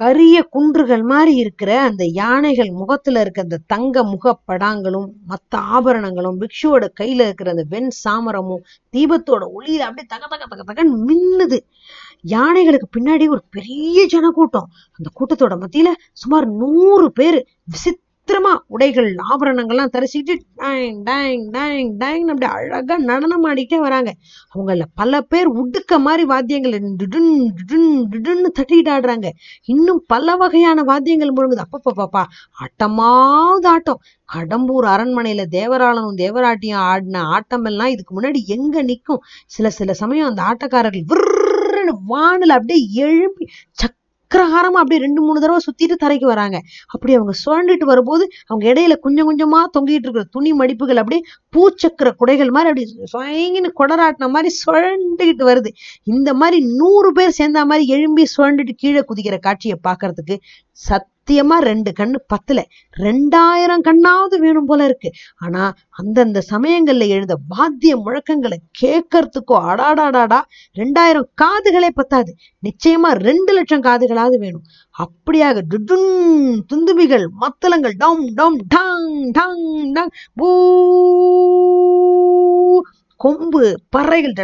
கரிய 0.00 0.42
குன்றுகள் 0.42 1.02
மாதிரி 1.02 1.36
இருக்கிற 1.36 1.80
அந்த 1.80 2.04
யானைகள் 2.04 2.70
முகத்துல 2.70 3.20
இருக்க 3.20 3.42
அந்த 3.42 3.58
தங்க 3.66 4.04
முகப்படாங்களும் 4.04 5.08
மத்த 5.28 5.56
ஆபரணங்களும் 5.56 6.40
பிக்ஷுவோட 6.40 6.88
கையில 7.00 7.20
இருக்கிற 7.20 7.50
அந்த 7.50 7.64
வெண் 7.68 7.90
சாமரமும் 8.04 8.64
தீபத்தோட 8.92 9.42
ஒளியில 9.58 9.84
அப்படியே 9.88 10.06
தக 10.08 10.26
தக 10.28 10.44
தக 10.48 10.72
தகன்னு 10.72 10.96
மின்னுது. 11.06 11.58
யானைகளுக்கு 12.28 12.88
பின்னாடி 12.98 13.28
ஒரு 13.28 13.42
பெரிய 13.50 14.06
ஜனக்கூட்டம். 14.06 14.68
அந்த 14.92 15.08
கூட்டத்தோட 15.18 15.58
மத்தியில 15.58 15.90
சுமார் 16.12 16.46
நூறு 16.48 17.12
பேர் 17.12 17.46
விசித் 17.64 18.02
பத்திரமா 18.32 18.52
உடைகள் 18.66 19.08
ஆபரணங்கள்லாம் 19.30 19.90
தரிசிக்கிட்டு 19.94 20.34
டேங் 20.60 21.00
டேங் 21.08 21.42
டேங் 21.56 21.88
டேங் 21.96 22.28
அப்படி 22.32 22.46
அழகா 22.56 22.94
நடனம் 23.08 23.44
ஆடிக்கிட்டே 23.48 23.78
வராங்க. 23.84 24.10
அவங்கள 24.54 24.84
பல 25.00 25.20
பேர் 25.32 25.48
உடுக்க 25.62 25.98
மாதிரி 26.06 26.24
வாத்தியங்கள் 26.24 26.76
டிடுன்னு 27.00 28.50
தட்டிக்கிட்டு 28.58 28.92
ஆடுறாங்க. 28.96 29.28
இன்னும் 29.74 30.00
பல 30.06 30.36
வகையான 30.42 30.84
வாத்தியங்கள் 30.90 31.34
முழுங்குது. 31.38 31.64
அப்பப்பா 31.66 32.24
ஆட்டமாவது 32.62 33.68
ஆட்டம். 33.74 34.00
கடம்பூர் 34.28 34.88
அரண்மனையில 34.94 35.44
தேவராளனும் 35.58 36.20
தேவராட்டியும் 36.22 36.82
ஆடின 36.90 37.24
ஆட்டம் 37.36 37.66
எல்லாம் 37.70 37.92
இதுக்கு 37.94 38.12
முன்னாடி 38.20 38.40
எங்க 38.56 38.76
நிக்கும்? 38.90 39.22
சில 39.46 39.66
சில 39.80 39.92
சமயம் 40.02 40.30
அந்த 40.30 40.42
ஆட்டக்காரர்கள் 40.50 41.08
விர்ருன்னு 41.12 41.94
வானில் 42.12 42.56
அப்படியே 42.58 42.80
எழுப்பி 43.06 43.44
சக்கரஹாரமா 44.32 44.80
அப்படியே 44.82 45.00
ரெண்டு 45.04 45.20
மூணு 45.22 45.38
தடவை 45.40 45.60
சுத்திட்டு 45.64 45.96
தரைக்கு 46.02 46.26
வராங்க. 46.30 46.56
அப்படி 46.86 47.12
அவங்க 47.14 47.32
சுழண்டுட்டு 47.42 47.86
வரும்போது 47.90 48.24
அவங்க 48.46 48.64
இடையில 48.72 48.94
கொஞ்சம் 49.04 49.28
கொஞ்சமா 49.30 49.58
தொங்கிட்டு 49.74 50.06
இருக்கிற 50.06 50.24
துணி 50.30 50.50
மடிப்புகள் 50.52 51.00
அப்படியே 51.02 51.22
பூச்சக்கர 51.54 52.10
குடைகள் 52.20 52.52
மாதிரி 52.56 52.70
அப்படி 52.70 52.84
சுயங்கின்னு 53.14 53.70
கொடராட்டின 53.80 54.28
மாதிரி 54.36 54.50
சுழண்டுகிட்டு 54.62 55.46
வருது. 55.50 55.72
இந்த 56.14 56.32
மாதிரி 56.34 56.60
நூறு 56.80 57.10
பேர் 57.12 57.36
சேர்ந்த 57.40 57.64
மாதிரி 57.72 57.86
எழும்பி 57.96 58.26
சுழண்டுட்டு 58.36 58.74
கீழே 58.76 59.02
குதிக்கிற 59.10 59.38
காட்சியை 59.48 59.78
பார்க்கிறதுக்கு 59.88 60.36
சத்தியமா 61.22 61.56
ரெண்டு 61.58 61.92
கண்ணு 62.00 62.14
பத்தல. 62.26 62.66
ரெண்டாயிரம் 62.98 63.84
கண்ணாவது 63.84 64.36
வேணும் 64.38 64.66
போல 64.66 64.84
இருக்கு. 64.84 65.10
ஆனா 65.38 65.74
அந்தந்த 65.90 66.42
சமயங்கள்ல 66.50 67.08
எழுந்த 67.08 67.36
வாத்திய 67.48 67.96
முழக்கங்களை 67.96 68.58
கேட்கறதுக்கோ 68.82 69.58
அடாடாடாடா 69.70 70.40
ரெண்டாயிரம் 70.76 71.28
காதுகளே 71.42 71.88
பத்தாது. 71.94 72.34
நிச்சயமா 72.66 73.12
ரெண்டு 73.28 73.52
லட்சம் 73.52 73.82
காதுகளாவது 73.82 74.38
வேணும். 74.38 74.62
அப்படியாக 74.98 75.60
டுடுன் 75.74 76.60
துந்துபிகள் 76.74 77.26
மத்தளங்கள் 77.40 77.94
டம் 77.96 78.24
டம் 78.34 78.56
டாங் 78.68 79.30
டாங் 79.30 79.92
டாங் 79.92 80.08
பூ 80.34 80.50
கொம்பு 83.22 83.62
பறைகள் 83.96 84.34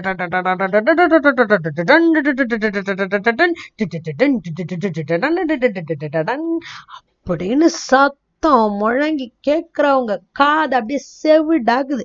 அப்படின்னு 7.27 7.67
சத்தம் 7.83 8.75
முழங்கி 8.81 9.27
கேட்கிறவங்க 9.47 10.13
காது 10.33 10.75
அப்படியே 10.77 11.01
செவிடாகுது 11.23 12.05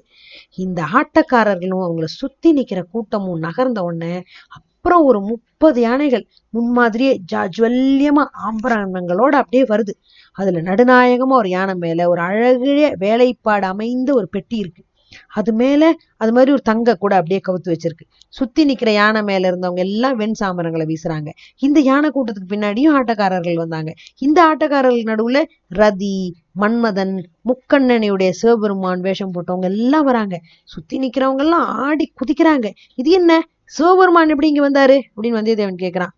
இந்த 0.55 0.81
ஆட்டக்காரர்களும் 0.93 1.83
அவங்கள 1.83 2.07
சுத்தி 2.13 2.51
நிக்கிற 2.53 2.81
கூட்டமும் 2.91 3.43
நகர்ந்த 3.43 3.81
உடனே 3.83 4.15
அப்புறம் 4.49 5.03
ஒரு 5.03 5.19
முப்பது 5.21 5.81
யானைகள் 5.81 6.23
முன்மாதிரியே 6.53 7.11
ஜாஜ்வல்யமா 7.31 8.25
ஆம்பரணங்களோட 8.45 9.33
அப்படியே 9.35 9.65
வருது 9.69 9.93
அதுல 10.37 10.61
நடுநாயகமா 10.61 11.35
ஒரு 11.35 11.49
யானை 11.49 11.75
மேல 11.75 12.09
ஒரு 12.09 12.21
அழகிய 12.21 12.89
வேலைப்பாடு 12.99 13.67
அமைந்த 13.67 14.11
ஒரு 14.13 14.27
பெட்டி 14.27 14.57
இருக்கு 14.57 14.83
அது 15.33 15.53
மேல 15.53 15.93
அது 16.17 16.31
மாதிரி 16.31 16.51
ஒரு 16.51 16.61
தங்க 16.61 16.95
கூட 16.95 17.15
அப்படியே 17.15 17.41
கவுத்து 17.47 17.67
வச்சிருக்கு. 17.67 18.05
சுத்தி 18.29 18.65
நிக்கிற 18.65 18.89
யானை 18.89 19.21
மேல 19.21 19.51
இருந்தவங்க 19.51 19.75
எல்லாம் 19.75 20.15
வெண் 20.15 20.31
சாமரங்களை 20.39 20.93
வீசுறாங்க. 20.93 21.29
இந்த 21.57 21.79
யானை 21.79 22.09
கூட்டத்துக்கு 22.09 22.53
பின்னாடியும் 22.53 22.95
ஆட்டக்காரர்கள் 22.95 23.53
வந்தாங்க. 23.53 23.93
இந்த 24.17 24.55
ஆட்டக்காரர்கள் 24.55 25.03
நடுவுல 25.03 25.43
ரதி 25.75 26.31
மன்மதன் 26.59 27.23
முக்கண்ணனையுடைய 27.45 28.29
சிவபெருமான் 28.29 28.99
வேஷம் 28.99 29.31
போட்டவங்க 29.33 29.63
எல்லாம் 29.63 30.03
வராங்க. 30.03 30.41
சுத்தி 30.63 30.99
நிக்கிறவங்க 30.99 31.37
எல்லாம் 31.37 31.65
ஆடி 31.65 32.13
குதிக்கிறாங்க. 32.13 32.69
இது 32.95 33.11
என்ன? 33.11 33.47
சிவபெருமான் 33.65 34.29
எப்படி 34.29 34.47
இங்க 34.47 34.69
வந்தாரு? 34.69 34.99
அப்படின்னு 34.99 35.37
வந்தியத்தேவன் 35.39 35.81
கேக்குறான். 35.81 36.13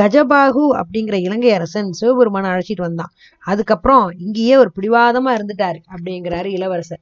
கஜபாகு 0.00 0.80
அப்படிங்கிற 0.80 1.14
இலங்கை 1.14 1.52
அரசன் 1.52 1.92
சிவபெருமானை 1.92 2.50
அழைச்சிட்டு 2.50 2.80
வந்தான். 2.80 3.10
அதுக்கப்புறம் 3.44 4.12
இங்கேயே 4.18 4.56
ஒரு 4.56 4.70
பிடிவாதமா 4.80 5.36
இருந்துட்டாரு 5.36 5.78
அப்படிங்கிறாரு 5.96 6.44
இளவரசர். 6.44 7.00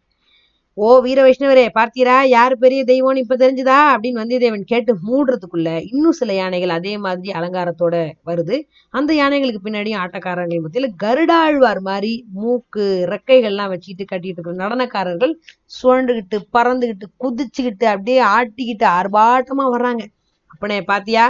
ஓ 0.76 0.88
வீர 1.00 1.20
வைஷ்ணவரே 1.22 1.64
பார்த்தீரா? 1.74 2.16
யார் 2.28 2.54
பெரிய 2.58 2.80
தெய்வம்னு 2.84 3.22
இப்ப 3.24 3.36
தெரிஞ்சுதா? 3.36 3.78
அப்படின்னு 3.92 4.20
வந்தியத்தேவன் 4.20 4.62
கேட்டு 4.62 4.92
மூடுறதுக்குள்ள 5.06 5.70
இன்னும் 5.90 6.12
சில 6.12 6.34
யானைகள் 6.34 6.68
அதே 6.68 6.92
மாதிரி 6.98 7.30
அலங்காரத்தோட 7.32 7.94
வருது. 8.26 8.56
அந்த 8.94 9.10
யானைகளுக்கு 9.14 9.62
பின்னாடியும் 9.64 10.00
ஆட்டக்காரர்கள் 10.02 10.62
மத்தியில 10.64 10.88
கருடாழ்வார் 10.96 11.80
மாதிரி 11.80 12.12
மூக்கு 12.36 12.84
ரெக்கைகள்லாம் 13.12 13.72
வச்சுக்கிட்டு 13.74 14.06
கட்டிட்டு 14.12 14.38
இருக்கிற 14.38 14.56
நடனக்காரர்கள் 14.62 15.34
சுழண்டுகிட்டு 15.72 16.38
பறந்துகிட்டு 16.52 17.08
குதிச்சுக்கிட்டு 17.24 17.88
அப்படியே 17.94 18.20
ஆட்டிக்கிட்டு 18.36 18.88
ஆர்ப்பாட்டமா 18.96 19.66
வர்றாங்க. 19.76 20.02
அப்பனே 20.50 20.80
பாத்தியா? 20.84 21.26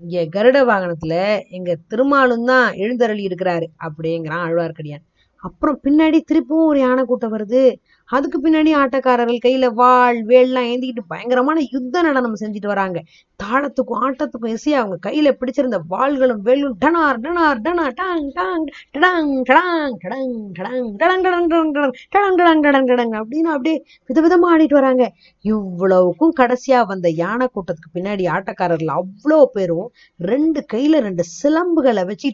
இங்க 0.00 0.22
கருட 0.34 0.58
வாகனத்துல 0.70 1.14
எங்க 1.50 1.70
திருமாலும் 1.88 2.44
தான் 2.44 2.66
எழுந்தருளி 2.76 3.22
இருக்கிறாரு 3.28 3.66
அப்படிங்கிறான் 3.86 4.44
ஆழ்வார்க்கடியான். 4.46 5.04
அப்புறம் 5.46 5.78
பின்னாடி 5.84 6.18
திருப்பவும் 6.22 6.68
ஒரு 6.68 6.78
யானை 6.80 7.02
கூட்டம் 7.04 7.34
வருது 7.34 7.62
அதுக்கு 8.08 8.38
பின்னாடி 8.40 8.70
ஆட்டக்காரர்கள் 8.80 9.44
கையில 9.44 9.66
வாள் 9.74 10.18
வேல்லாம் 10.24 10.66
ஏந்திக்கிட்டு 10.66 11.02
பயங்கரமான 11.08 11.62
யுத்த 11.72 12.02
நடனம் 12.02 12.36
செஞ்சுட்டு 12.36 12.68
வராங்க 12.68 12.98
தாளத்துக்கும் 13.40 14.02
ஆட்டத்துக்கும் 14.02 14.52
இசையா 14.52 14.76
அவங்க 14.82 14.96
கையில 15.06 15.30
பிடிச்சிருந்த 15.32 15.78
வாள்களும் 15.90 16.42
வேலும் 16.46 16.76
டனார் 16.78 17.18
டனார் 17.24 17.60
டனா 17.60 17.86
டாங் 17.98 18.28
டாங் 18.36 18.66
டடாங் 18.94 19.32
டடாங் 19.42 19.96
டடங் 19.96 20.36
டடங் 20.52 20.86
டடங் 21.00 21.26
டடங் 21.32 21.48
டடங் 21.48 21.48
டடங் 21.48 21.72
டடங் 22.12 22.36
டடங் 22.36 22.62
டடங் 22.66 22.88
டடங் 22.90 23.14
அப்படின்னு 23.20 23.50
அப்படியே 23.54 23.76
விதவிதமா 24.10 24.50
ஆடிட்டு 24.52 24.78
வராங்க 24.78 25.06
இவ்வளவுக்கும் 25.44 26.36
கடைசியா 26.40 26.80
வந்த 26.86 27.10
யானை 27.16 27.48
கூட்டத்துக்கு 27.48 27.94
பின்னாடி 27.94 28.26
ஆட்டக்காரர்கள் 28.32 28.96
அவ்வளோ 28.96 29.40
பேரும் 29.54 29.88
ரெண்டு 30.20 30.62
கையில 30.72 31.00
ரெண்டு 31.00 31.24
சிலம்புகளை 31.34 32.04
வச்சு 32.06 32.30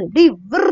அப்படியே 0.00 0.28
விர் 0.50 0.68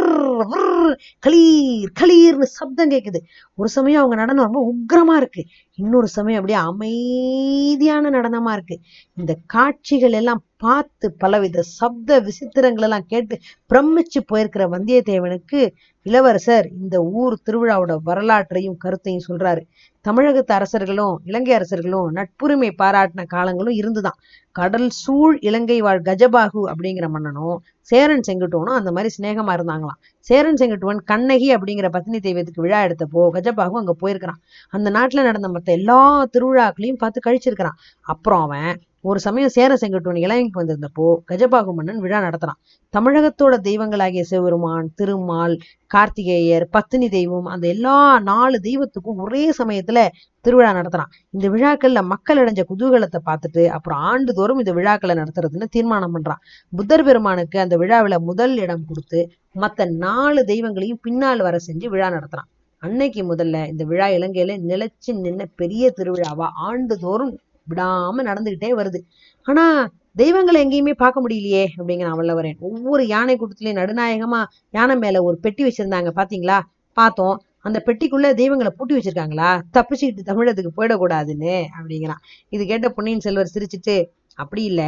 களீர் 1.20 1.92
களீர்னு 2.00 2.46
சப்தம் 2.50 2.90
கேட்குது 2.90 3.20
ஒரு 3.58 3.68
சமயம் 3.68 4.00
அவங்க 4.02 4.16
நடனம் 4.22 4.46
ரொம்ப 4.48 4.60
உக்கிரமா 4.72 5.16
இருக்கு. 5.20 5.42
இன்னொரு 5.78 6.08
சமயம் 6.08 6.40
அப்படியே 6.40 6.58
அமைதியான 6.70 8.10
நடனமா 8.10 8.52
இருக்கு. 8.52 8.76
இந்த 9.14 9.32
காட்சிகள் 9.46 10.16
எல்லாம் 10.20 10.42
பார்த்து 10.56 11.06
பலவித 11.22 11.62
சப்த 11.78 12.20
விசித்திரங்கள் 12.20 12.86
எல்லாம் 12.88 13.06
கேட்டு 13.06 13.34
பிரமிச்சு 13.70 14.20
போயிருக்கிற 14.30 14.64
வந்தியத்தேவனுக்கு 14.74 15.60
இளவரசர் 16.06 16.66
இந்த 16.80 16.96
ஊர் 17.20 17.36
திருவிழாவோட 17.46 17.94
வரலாற்றையும் 18.02 18.76
கருத்தையும் 18.76 19.26
சொல்றாரு. 19.28 19.62
தமிழகத்து 20.04 20.52
அரசர்களும் 20.54 21.14
இலங்கை 21.24 21.54
அரசர்களும் 21.54 22.06
நட்புரிமை 22.14 22.70
பாராட்டின 22.82 23.26
காலங்களும் 23.26 23.78
இருந்துதான். 23.80 24.18
கடல் 24.56 24.88
சூழ் 25.02 25.34
இலங்கை 25.48 25.78
வாழ் 25.80 26.06
கஜபாகு 26.08 26.62
அப்படிங்கிற 26.70 27.06
மன்னனும் 27.08 27.58
சேரன் 27.90 28.24
செங்குட்டுவனும் 28.28 28.78
அந்த 28.80 28.90
மாதிரி 28.92 29.10
சிநேகமா 29.16 29.52
இருந்தாங்களாம். 29.58 29.98
சேரன் 30.28 30.58
செங்குட்டுவன் 30.60 31.00
கண்ணகி 31.04 31.48
அப்படிங்கிற 31.56 31.88
பத்னி 31.96 32.18
தெய்வத்துக்கு 32.26 32.64
விழா 32.64 32.80
எடுத்தப்போ 32.84 33.22
கஜபாகு 33.36 33.80
அங்க 33.82 33.94
போயிருக்கிறான். 33.98 34.40
அந்த 34.74 34.88
நாட்டுல 34.90 35.22
நடந்த 35.22 35.48
மத்த 35.48 35.70
எல்லா 35.78 36.00
திருவிழாக்களையும் 36.32 37.00
பார்த்து 37.04 37.20
கழிச்சிருக்கிறான். 37.26 37.78
அப்புறம் 38.06 38.42
அவன் 38.46 38.70
ஒரு 39.04 39.20
சமயம் 39.20 39.48
சேர 39.48 39.72
செங்கட்டுவன் 39.80 40.16
இலங்கைக்கு 40.16 40.60
வந்திருந்தப்போ 40.60 41.04
கஜபாகு 41.30 41.72
மன்னன் 41.72 42.00
விழா 42.00 42.18
நடத்துறான் 42.20 42.58
தமிழகத்தோட 42.94 43.54
தெய்வங்களாகிய 43.60 44.22
சிவபெருமான் 44.22 44.88
திருமால் 44.94 45.54
கார்த்திகேயர் 45.90 46.64
பத்தினி 46.70 47.08
தெய்வம் 47.08 47.46
அந்த 47.46 47.66
எல்லா 47.68 47.94
நாலு 48.20 48.58
தெய்வத்துக்கும் 48.62 49.16
ஒரே 49.16 49.44
சமயத்துல 49.58 50.00
திருவிழா 50.44 50.72
நடத்துறான் 50.72 51.12
இந்த 51.30 51.46
விழாக்கள்ல 51.48 52.02
மக்கள் 52.04 52.40
அடைஞ்ச 52.42 52.64
குதூகலத்தை 52.68 53.20
பார்த்துட்டு 53.26 53.66
அப்புறம் 53.68 53.98
ஆண்டுதோறும் 54.00 54.58
இந்த 54.58 54.72
விழாக்களை 54.72 55.16
நடத்துறதுன்னு 55.16 55.68
தீர்மானம் 55.70 56.14
பண்றான். 56.14 56.42
புத்தர் 56.72 57.04
பெருமானுக்கு 57.04 57.58
அந்த 57.60 57.76
விழாவில 57.76 58.18
முதல் 58.20 58.56
இடம் 58.56 58.86
கொடுத்து 58.86 59.20
மத்த 59.60 59.90
நாலு 59.98 60.44
தெய்வங்களையும் 60.44 61.02
பின்னால் 61.02 61.40
வர 61.40 61.56
செஞ்சு 61.66 61.88
விழா 61.88 62.08
நடத்துறான் 62.10 62.50
அன்னைக்கு 62.82 63.22
முதல்ல 63.24 63.68
இந்த 63.68 63.84
விழா 63.84 64.06
இலங்கையில 64.08 64.56
நிலைச்சு 64.68 65.10
நின்ன 65.24 65.44
பெரிய 65.56 65.92
திருவிழாவா? 65.96 66.46
ஆண்டுதோறும் 66.66 67.32
விடாம 67.70 68.24
நடந்துகிட்டே 68.30 68.70
வருது. 68.80 69.00
ஆனா 69.42 69.88
தெய்வங்களை 70.16 70.58
எங்கேயுமே 70.64 70.94
பார்க்க 70.96 71.22
முடியலையே 71.24 71.64
அப்படிங்கிற 71.76 72.08
வல்லவரேன் 72.20 72.58
ஒவ்வொரு 72.58 73.06
யானை 73.06 73.36
கூட்டத்திலையும் 73.36 73.80
நடுநாயகமா 73.80 74.44
யானை 74.70 74.96
மேல 74.96 75.22
ஒரு 75.22 75.38
பெட்டி 75.38 75.64
வச்சிருந்தாங்க 75.64 76.10
பாத்தீங்களா? 76.14 76.60
பார்த்தோம். 76.92 77.36
அந்த 77.60 77.82
பெட்டிக்குள்ள 77.86 78.34
தெய்வங்களை 78.34 78.72
பூட்டி 78.76 78.94
வச்சிருக்காங்களா? 78.96 79.50
தப்பிச்சுக்கிட்டு 79.72 80.22
தமிழகத்துக்கு 80.24 80.72
போயிடக்கூடாதுன்னு 80.78 81.54
அப்படிங்கிறான். 81.78 82.22
இது 82.48 82.66
கேட்ட 82.66 82.88
பொன்னியின் 82.88 83.20
செல்வர் 83.20 83.50
சிரிச்சிட்டு 83.54 83.96
அப்படி 84.34 84.64
இல்ல. 84.64 84.82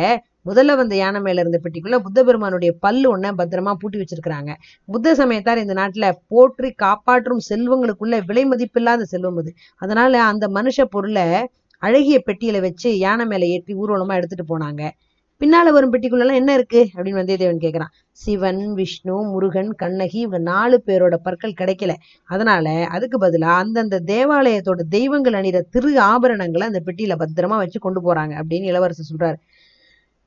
முதல்ல 0.46 0.76
வந்த 0.76 0.94
யானை 0.96 1.20
மேல 1.20 1.40
இருந்த 1.40 1.60
பெட்டிக்குள்ள 1.62 1.96
புத்த 1.98 2.24
பெருமானுடைய 2.24 2.72
பல்லு 2.80 3.16
ஒன்ன 3.16 3.32
பத்திரமா 3.38 3.72
பூட்டி 3.72 3.98
வச்சிருக்கிறாங்க. 3.98 4.50
புத்த 4.84 5.14
சமயத்தார் 5.14 5.58
இந்த 5.58 5.74
நாட்டுல 5.74 6.12
போற்றி 6.28 6.70
காப்பாற்றும் 6.70 7.40
செல்வங்களுக்குள்ள 7.48 8.18
விலை 8.26 8.44
மதிப்பில்லாத 8.44 9.02
செல்வம் 9.02 9.36
அது. 9.36 9.52
அதனால 9.76 10.22
அந்த 10.22 10.48
மனுஷ 10.48 10.84
பொருளை 10.90 11.26
அழகிய 11.80 12.22
பெட்டியில 12.26 12.60
வச்சு 12.60 12.98
யானை 12.98 13.26
மேல 13.26 13.46
ஏற்றி 13.46 13.74
ஊர்வலமா 13.74 14.14
எடுத்துட்டு 14.14 14.58
போனாங்க. 14.58 14.90
பின்னால 15.40 15.72
வரும் 15.72 15.92
பெட்டிக்குள்ள 15.92 16.34
என்ன 16.34 16.54
இருக்கு? 16.54 16.88
அப்படின்னு 16.94 17.20
வந்தியத்தேவன் 17.20 17.62
கேக்குறான். 17.64 17.92
சிவன் 18.12 18.72
விஷ்ணு 18.72 19.22
முருகன் 19.22 19.74
கண்ணகி 19.74 20.18
இவங்க 20.18 20.50
நாலு 20.50 20.82
பேரோட 20.86 21.14
பற்கள் 21.14 21.54
கிடைக்கல. 21.60 21.92
அதனால 22.24 22.86
அதுக்கு 22.90 23.18
பதிலா 23.18 23.52
அந்தந்த 23.54 24.00
தேவாலயத்தோட 24.06 24.80
தெய்வங்கள் 24.88 25.32
அணிகிற 25.32 25.60
திரு 25.60 25.90
ஆபரணங்களை 25.92 26.62
அந்த 26.62 26.82
பெட்டியில 26.86 27.16
பத்திரமா 27.18 27.56
வச்சு 27.56 27.80
கொண்டு 27.80 28.00
போறாங்க 28.02 28.34
அப்படின்னு 28.40 28.68
இளவரசர் 28.72 29.10
சொல்றாரு. 29.12 29.38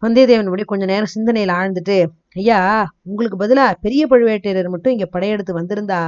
வந்தியத்தேவன் 0.01 0.43
இப்படி 0.43 0.63
கொஞ்ச 0.63 0.85
நேரம் 0.85 1.05
சிந்தனையில் 1.05 1.53
ஆழ்ந்துட்டு 1.53 2.05
ஐயா 2.33 2.59
உங்களுக்கு 3.01 3.37
பதிலா 3.45 3.73
பெரிய 3.81 4.07
பழுவேட்டரையர் 4.09 4.69
மட்டும் 4.69 4.91
இங்க 4.91 5.05
படையெடுத்து 5.05 5.61
வந்திருந்தா? 5.61 6.01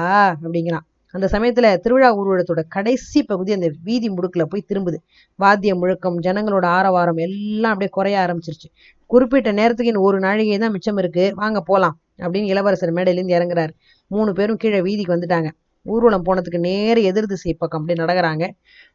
அப்படிங்கிறான். 0.43 0.85
அந்த 1.15 1.27
சமயத்துல 1.31 1.67
திருவிழா 1.77 2.09
ஊர்வலத்தோட 2.17 2.61
கடைசி 2.67 3.23
பகுதி 3.23 3.51
அந்த 3.53 3.71
வீதி 3.83 4.09
முடுக்கில் 4.09 4.49
போய் 4.49 4.65
திரும்புது. 4.69 4.97
வாத்திய 5.35 5.75
முழக்கம் 5.75 6.17
ஜனங்களோட 6.21 6.65
ஆரவாரம் 6.77 7.17
எல்லாம் 7.17 7.71
அப்படியே 7.71 7.89
குறைய 7.89 8.17
ஆரம்பிச்சிருச்சு. 8.23 8.69
குறிப்பிட்ட 9.05 9.51
நேரத்துக்கு 9.51 9.91
இன்னும் 9.91 10.03
ஒரு 10.03 10.19
நாழிகை 10.19 10.57
தான் 10.57 10.71
மிச்சம் 10.71 10.97
இருக்கு. 10.97 11.31
வாங்க 11.35 11.61
போலாம் 11.61 11.95
அப்படின்னு 12.21 12.51
இளவரசர் 12.53 12.93
மேடையிலேருந்து 12.93 13.37
இறங்குறாரு. 13.37 13.73
மூணு 14.07 14.33
பேரும் 14.33 14.57
கீழே 14.57 14.81
வீதிக்கு 14.81 15.15
வந்துட்டாங்க. 15.15 15.49
ஊர்வலம் 15.85 16.25
போனதுக்கு 16.25 16.59
நேர 16.59 16.99
எதிர் 16.99 17.25
திசை 17.25 17.53
பக்கம் 17.53 17.79
அப்படியே 17.81 18.05
நடக்கிறாங்க. 18.05 18.45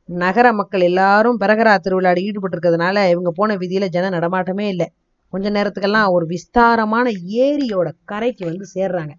நகர 0.04 0.52
மக்கள் 0.52 0.80
எல்லாரும் 0.80 1.40
பிரகரா 1.40 1.74
திருவிழாவில் 1.76 2.24
ஈடுபட்டு 2.24 2.56
இருக்கிறதுனால 2.56 2.96
இவங்க 3.10 3.30
போன 3.30 3.56
வீதியில 3.56 3.88
ஜன 3.88 4.10
நடமாட்டமே 4.18 4.66
இல்லை. 4.74 4.88
கொஞ்ச 5.32 5.50
நேரத்துக்கெல்லாம் 5.50 6.08
ஒரு 6.08 6.26
விஸ்தாரமான 6.26 7.10
ஏரியோட 7.44 7.88
கரைக்கு 8.04 8.44
வந்து 8.46 8.66
சேர்றாங்க. 8.74 9.12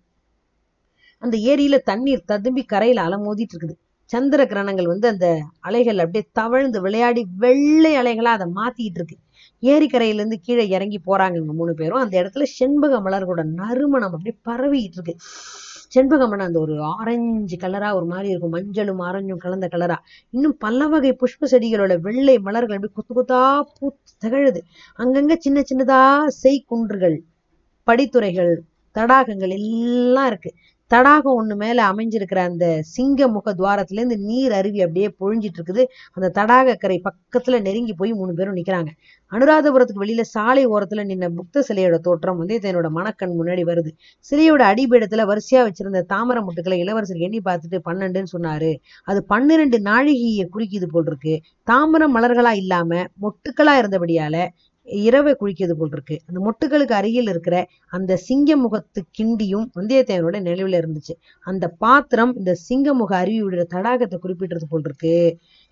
அந்த 1.21 1.37
ஏரியில 1.51 1.77
தண்ணீர் 1.89 2.27
ததும்பி 2.31 2.63
கரையில 2.63 3.03
அலமோதிட்டு 3.07 3.55
இருக்குது. 3.55 3.75
சந்திர 4.11 4.41
கிரணங்கள் 4.45 4.91
வந்து 4.93 5.07
அந்த 5.07 5.27
அலைகள் 5.59 5.97
அப்படியே 5.97 6.23
தவழ்ந்து 6.33 6.81
விளையாடி 6.81 7.21
வெள்ளை 7.37 7.91
அலைகளா 7.95 8.31
அதை 8.37 8.47
மாத்திட்டு 8.55 8.99
இருக்கு. 8.99 9.17
ஏரிக்கரையில 9.63 10.21
இருந்து 10.21 10.39
கீழே 10.39 10.67
இறங்கி 10.67 10.99
போறாங்க 11.05 11.35
இவங்க 11.35 11.53
மூணு 11.53 11.73
பேரும். 11.73 12.01
அந்த 12.03 12.15
இடத்துல 12.21 12.45
செண்பக 12.59 12.99
மலர்களோட 13.01 13.43
நறுமணம் 13.59 14.13
அப்படியே 14.13 14.35
பரவிட்டு 14.49 14.97
இருக்கு. 14.97 15.15
செண்பகமணம் 15.95 16.47
அந்த 16.49 16.59
ஒரு 16.59 16.75
ஆரஞ்சு 16.81 17.57
கலரா 17.57 17.87
ஒரு 17.95 18.05
மாதிரி 18.05 18.29
இருக்கும். 18.29 18.53
மஞ்சளும் 18.55 19.01
ஆரஞ்சும் 19.01 19.37
கலந்த 19.37 19.67
கலரா. 19.71 19.97
இன்னும் 20.29 20.55
பல 20.57 20.87
வகை 20.87 21.11
புஷ்ப 21.13 21.47
செடிகளோட 21.51 21.95
வெள்ளை 21.99 22.39
மலர்கள் 22.39 22.77
அப்படியே 22.77 22.93
கொத்து 22.93 23.13
கொத்தா 23.17 23.41
பூத்து 23.79 24.13
திகழுது. 24.23 24.61
அங்கங்க 24.99 25.35
சின்ன 25.37 25.63
சின்னதா 25.71 26.01
செய்குன்றுகள் 26.43 27.17
படித்துறைகள் 27.87 28.53
தடாகங்கள் 28.95 29.53
எல்லாம் 29.59 30.27
இருக்கு. 30.27 30.49
தடாகம் 30.91 31.37
ஒன்று 31.39 31.55
மேலே 31.55 31.81
அமைஞ்சிருக்கிற 31.81 32.39
அந்த 32.49 32.65
சிங்க 32.93 33.27
முக 33.27 33.53
துவாரத்துலேருந்து 33.53 34.17
நீர் 34.29 34.53
அருவி 34.59 34.79
அப்படியே 34.85 35.07
பொழிஞ்சிட்டு 35.19 35.59
இருக்குது 35.59 35.83
அந்த 36.13 36.27
தடாக 36.37 36.75
கரை 36.75 36.97
பக்கத்தில் 36.99 37.57
நெருங்கி 37.61 37.93
போய் 37.93 38.11
மூணு 38.13 38.33
பேரும் 38.33 38.57
நிற்கிறாங்க 38.59 38.91
அனுராதபுரத்துக்கு 39.31 40.03
வெளியில் 40.03 40.31
சாலை 40.31 40.63
ஓரத்தில் 40.65 41.01
நின்ன 41.07 41.27
புத்த 41.29 41.63
சிலையோட 41.67 41.97
தோற்றம் 42.07 42.37
வந்து 42.37 42.55
தன்னோட 42.63 42.87
மனக்கண் 42.89 43.35
முன்னாடி 43.39 43.63
வருது. 43.69 43.91
சிலையோட 44.31 44.61
அடிபீடத்தில் 44.71 45.23
வரிசையா 45.31 45.61
வச்சிருந்த 45.67 46.01
தாமர 46.13 46.37
முட்டுக்களை 46.47 46.77
இளவரசர் 46.83 47.23
எண்ணி 47.27 47.39
பார்த்துட்டு 47.45 47.79
பன்னெண்டுன்னு 47.89 48.33
சொன்னாரு. 48.35 48.71
அது 49.07 49.19
பன்னிரண்டு 49.25 49.79
நாழிகையை 49.89 50.45
குறிக்கிது 50.55 50.89
போல் 50.93 51.07
இருக்கு. 51.07 51.35
தாமர 51.71 52.03
மலர்களா 52.17 52.53
இல்லாம 52.63 52.91
மொட்டுக்களா 53.23 53.75
இருந்தபடியால 53.81 54.35
இரவை 54.87 55.35
குளிக்கிறது 55.39 55.71
போல் 55.71 55.89
இருக்கு 55.91 56.19
அந்த 56.27 56.39
மொட்டுகளுக்கு 56.45 56.91
அருகில் 56.91 57.27
இருக்கிற 57.27 57.65
அந்த 57.89 58.15
சிங்க 58.15 58.55
முகத்து 58.55 59.01
கிண்டியும் 59.19 59.65
வந்தியத்தேவனோட 59.79 60.37
நினைவுல 60.41 60.79
இருந்துச்சு. 60.81 61.13
அந்த 61.39 61.67
பாத்திரம் 61.67 62.35
இந்த 62.35 62.53
சிங்க 62.53 62.93
முக 62.93 63.15
அருவியோட 63.23 63.65
தடாகத்தை 63.75 64.17
குறிப்பிட்டது 64.19 64.67
போல் 64.67 64.81
இருக்கு 64.83 65.15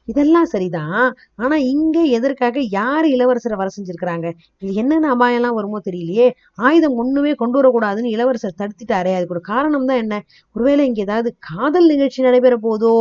இதெல்லாம் 0.07 0.45
சரிதான். 0.45 1.15
ஆனா 1.35 1.55
இங்க 1.55 2.03
எதற்காக 2.03 2.59
யாரு 2.59 3.07
இளவரசரை 3.17 3.55
வர 3.55 3.69
செஞ்சிருக்கிறாங்க? 3.77 4.27
இது 4.59 4.73
என்னென்ன 4.73 5.09
அபாயம் 5.09 5.35
எல்லாம் 5.35 5.53
வருமோ 5.53 5.79
தெரியலையே. 5.89 6.31
ஆயுதம் 6.55 6.95
ஒண்ணுமே 6.95 7.33
கொண்டு 7.35 7.57
வரக்கூடாதுன்னு 7.61 8.13
இளவரசர் 8.15 8.59
தடுத்துட்டாரே. 8.61 9.13
அதுக்கு 9.15 9.29
ஒரு 9.29 9.41
காரணம் 9.41 9.85
தான் 9.85 9.97
என்ன? 9.97 10.23
ஒருவேளை 10.53 10.85
இங்க 10.85 11.01
ஏதாவது 11.01 11.35
காதல் 11.39 11.85
நிகழ்ச்சி 11.85 12.21
நடைபெற 12.23 12.57
போதோ? 12.57 12.93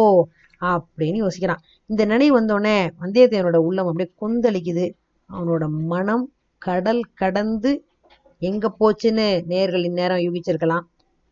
அப்படின்னு 0.62 1.18
யோசிக்கிறான். 1.24 1.62
இந்த 1.86 2.04
நினைவு 2.04 2.40
வந்தோடனே 2.40 2.76
வந்தியத்தேவனோட 3.00 3.56
உள்ளம் 3.56 3.86
அப்படியே 3.86 4.10
கொந்தளிக்குது. 4.24 4.86
அவனோட 5.30 5.64
மனம் 5.92 6.24
கடல் 6.62 7.02
கடந்து 7.14 7.70
எங்க 8.42 8.66
போச்சுன்னு 8.80 9.26
நேர்கள் 9.52 9.84
இந்நேரம் 9.88 10.22
யூகிச்சிருக்கலாம். 10.26 10.84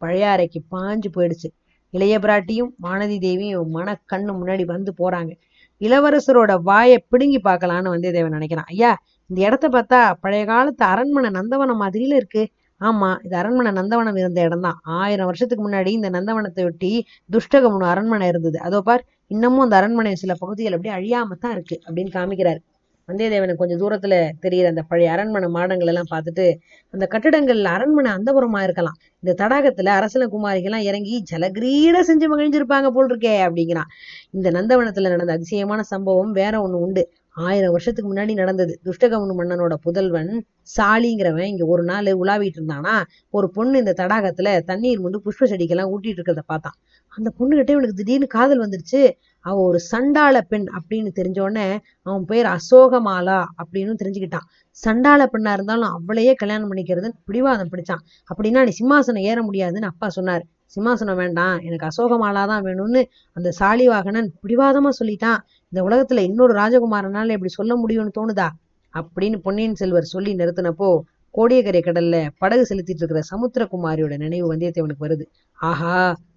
பழையாறைக்கு 0.03 0.61
பாஞ்சு 0.75 1.09
போயிடுச்சு. 1.17 1.49
இளைய 1.95 2.15
பிராட்டியும் 2.25 2.71
வானதி 2.87 3.17
தேவியும் 3.19 3.71
மன 3.77 3.95
கண்ணு 4.13 4.33
முன்னாடி 4.41 4.65
வந்து 4.75 4.93
போறாங்க. 5.03 5.33
இளவரசரோட 5.81 6.53
வாயை 6.69 6.99
பிடுங்கி 7.13 7.39
பார்க்கலான்னு 7.49 7.93
வந்தியத்தேவன் 7.95 8.37
நினைக்கிறான். 8.39 8.69
ஐயா 8.75 8.91
இந்த 9.31 9.39
இடத்த 9.49 9.67
பார்த்தா 9.69 10.01
பழைய 10.25 10.45
காலத்து 10.45 10.85
அரண்மனை 10.93 11.31
நந்தவனம் 11.39 11.83
மாதிரில 11.85 12.17
இருக்கு. 12.21 12.43
ஆமா 12.81 13.09
இது 13.27 13.35
அரண்மனை 13.41 13.71
நந்தவனம் 13.81 14.19
இருந்த 14.23 14.41
இடம்தான். 14.49 14.79
ஆயிரம் 15.01 15.29
வருஷத்துக்கு 15.31 15.65
முன்னாடி 15.69 15.91
இந்த 15.99 16.09
நந்தவனத்தை 16.11 16.65
ஒட்டி 16.71 16.91
துஷ்டகமுனு 17.31 17.87
அரண்மனை 17.93 18.27
இருந்தது. 18.33 18.59
அதோ 18.61 18.81
பார் 18.89 19.05
இன்னமும் 19.35 19.65
அந்த 19.67 19.77
அரண்மனை 19.81 20.13
சில 20.25 20.35
பகுதிகள் 20.43 20.77
அப்படியே 20.77 20.97
அழியாம 20.99 21.39
தான் 21.45 21.55
இருக்கு 21.57 21.77
அப்படின்னு 21.87 22.13
காமிக்கிறாரு. 22.19 22.61
வந்தியத்தேவனுக்கு 23.09 23.55
கொஞ்சம் 23.55 23.81
தூரத்துல 23.81 24.15
தெரியிற 24.43 24.67
அந்த 24.67 24.83
பழைய 24.83 25.09
அரண்மனை 25.13 25.49
மாடங்கள் 25.49 25.87
எல்லாம் 25.87 26.09
பார்த்துட்டு 26.11 26.47
அந்த 26.95 27.05
கட்டிடங்கள்ல 27.13 27.69
அரண்மனை 27.77 28.11
அந்தபுரமா 28.13 28.61
இருக்கலாம். 28.63 28.97
இந்த 29.23 29.33
தடாகத்துல 29.43 29.93
அரசன 29.99 30.27
குமாரிகள்லாம் 30.27 30.87
இறங்கி 30.89 31.15
ஜலகிரீட 31.33 32.01
செஞ்சு 32.09 32.27
மகிழ்ந்திருப்பாங்க 32.33 32.89
போல் 32.91 33.11
இருக்கே 33.11 33.35
அப்படிங்கிறான். 33.47 33.91
இந்த 34.31 34.51
நந்தவனத்துல 34.51 35.09
நடந்த 35.09 35.33
அதிசயமான 35.33 35.83
சம்பவம் 35.83 36.33
வேற 36.33 36.55
ஒண்ணு 36.59 36.81
உண்டு. 36.87 37.05
ஆயிரம் 37.47 37.71
வருஷத்துக்கு 37.71 38.11
முன்னாடி 38.13 38.35
நடந்தது. 38.35 38.73
துஷ்டகமனு 38.85 39.35
மன்னனோட 39.41 39.75
புதல்வன் 39.87 40.31
சாலிங்கிறவன் 40.77 41.51
இங்க 41.53 41.65
ஒரு 41.67 41.83
நாள் 41.83 42.11
உலாவிட்டு 42.23 42.59
இருந்தானா 42.61 42.95
ஒரு 43.31 43.49
பொண்ணு 43.51 43.79
இந்த 43.79 43.95
தடாகத்துல 43.97 44.59
தண்ணீர் 44.65 45.03
முண்டு 45.05 45.21
புஷ்ப 45.25 45.49
செடிக்கெல்லாம் 45.53 45.91
ஊட்டிட்டு 45.93 46.19
இருக்கிறத 46.19 46.45
பார்த்தான். 46.47 46.77
அந்த 47.13 47.29
பொண்ணுகிட்ட 47.39 47.71
இவனுக்கு 47.71 47.99
திடீர்னு 48.01 48.27
காதல் 48.27 48.63
வந்துருச்சு. 48.65 49.03
அவ 49.47 49.57
ஒரு 49.69 49.79
சண்டாள 49.91 50.37
பெண் 50.51 50.67
அப்படின்னு 50.77 51.11
தெரிஞ்சோடனே 51.19 51.67
அவன் 52.07 52.25
பேர் 52.31 52.47
அசோகமாலா 52.57 53.39
அப்படின்னு 53.63 53.95
தெரிஞ்சுக்கிட்டான். 54.03 54.47
சண்டாள 54.79 55.23
பெண்ணா 55.33 55.53
இருந்தாலும் 55.53 55.91
அவளையே 55.97 56.33
கல்யாணம் 56.35 56.71
பண்ணிக்கிறதுன்னு 56.71 57.19
பிடிவாதம் 57.29 57.71
பிடிச்சான். 57.73 58.03
அப்படின்னா 58.31 58.63
நீ 58.69 58.73
சிம்மாசனம் 58.81 59.27
ஏற 59.31 59.39
முடியாதுன்னு 59.43 59.91
அப்பா 59.93 60.09
சொன்னார். 60.19 60.45
சிம்மாசனம் 60.75 61.19
வேண்டாம் 61.23 61.57
எனக்கு 61.67 61.87
அசோகமாலா 61.91 62.43
தான் 62.53 62.65
வேணும்னு 62.69 63.03
அந்த 63.37 63.49
சாலிவாகனன் 63.61 64.29
பிடிவாதமா 64.43 64.91
சொல்லிட்டான். 65.01 65.41
இந்த 65.73 65.81
உலகத்துல 65.89 66.23
இன்னொரு 66.31 66.55
ராஜகுமாரனால 66.61 67.37
இப்படி 67.39 67.53
சொல்ல 67.59 67.73
முடியும்னு 67.83 68.17
தோணுதா? 68.19 68.49
அப்படின்னு 68.95 69.39
பொன்னியின் 69.47 69.79
செல்வர் 69.81 70.13
சொல்லி 70.15 70.33
நிறுத்தினப்போ 70.41 70.89
கோடியக்கரை 71.35 71.81
கடல்ல 71.87 72.17
படகு 72.43 72.63
செலுத்திட்டு 72.71 73.03
இருக்கிற 73.03 73.23
சமுத்திரகுமாரியோட 73.33 74.15
நினைவு 74.25 74.47
வந்தியத்தேவனுக்கு 74.53 75.07
வருது. 75.07 75.25
ஆஹா 75.59 75.95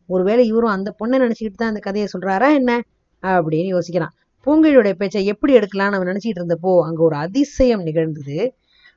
ஒருவேளை 0.09 0.43
இவரும் 0.51 0.75
அந்த 0.75 0.89
பொண்ணை 0.99 1.17
நினைச்சுக்கிட்டு 1.23 1.59
தான் 1.61 1.71
அந்த 1.73 1.81
கதையை 1.87 2.07
சொல்றாரா 2.13 2.47
என்ன? 2.59 2.71
அப்படின்னு 3.23 3.69
யோசிக்கிறான். 3.75 4.15
பூங்கிழியோட 4.45 4.91
பேச்சை 4.91 5.25
எப்படி 5.25 5.53
எடுக்கலாம்னு 5.55 5.97
அவன் 5.97 6.07
நினைச்சிட்டு 6.07 6.39
இருந்தப்போ 6.39 6.81
அங்க 6.81 7.03
ஒரு 7.03 7.15
அதிசயம் 7.15 7.81
நிகழ்ந்தது. 7.81 8.53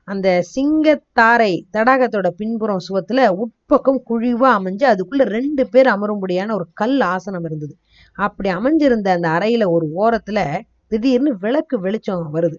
அந்த 0.07 0.43
சிங்கத்தாரை 0.55 1.61
தடாகத்தோட 1.73 2.29
பின்புறம் 2.29 2.79
சுவத்துல 2.87 3.21
உட்பக்கம் 3.41 4.01
குழிவா 4.09 4.49
அமைஞ்சு 4.59 4.85
அதுக்குள்ள 4.85 5.23
ரெண்டு 5.23 5.69
பேர் 5.69 5.87
அமரும்படியான 5.87 6.53
ஒரு 6.53 6.67
கல் 6.73 6.99
ஆசனம் 6.99 7.45
இருந்தது. 7.45 7.75
அப்படி 8.13 8.49
அமைஞ்சிருந்த 8.49 9.07
அந்த 9.07 9.29
அறையில 9.29 9.69
ஒரு 9.69 9.87
ஓரத்துல 9.97 10.59
திடீர்னு 10.87 11.37
விளக்கு 11.37 11.79
வெளிச்சம் 11.79 12.33
வருது. 12.33 12.57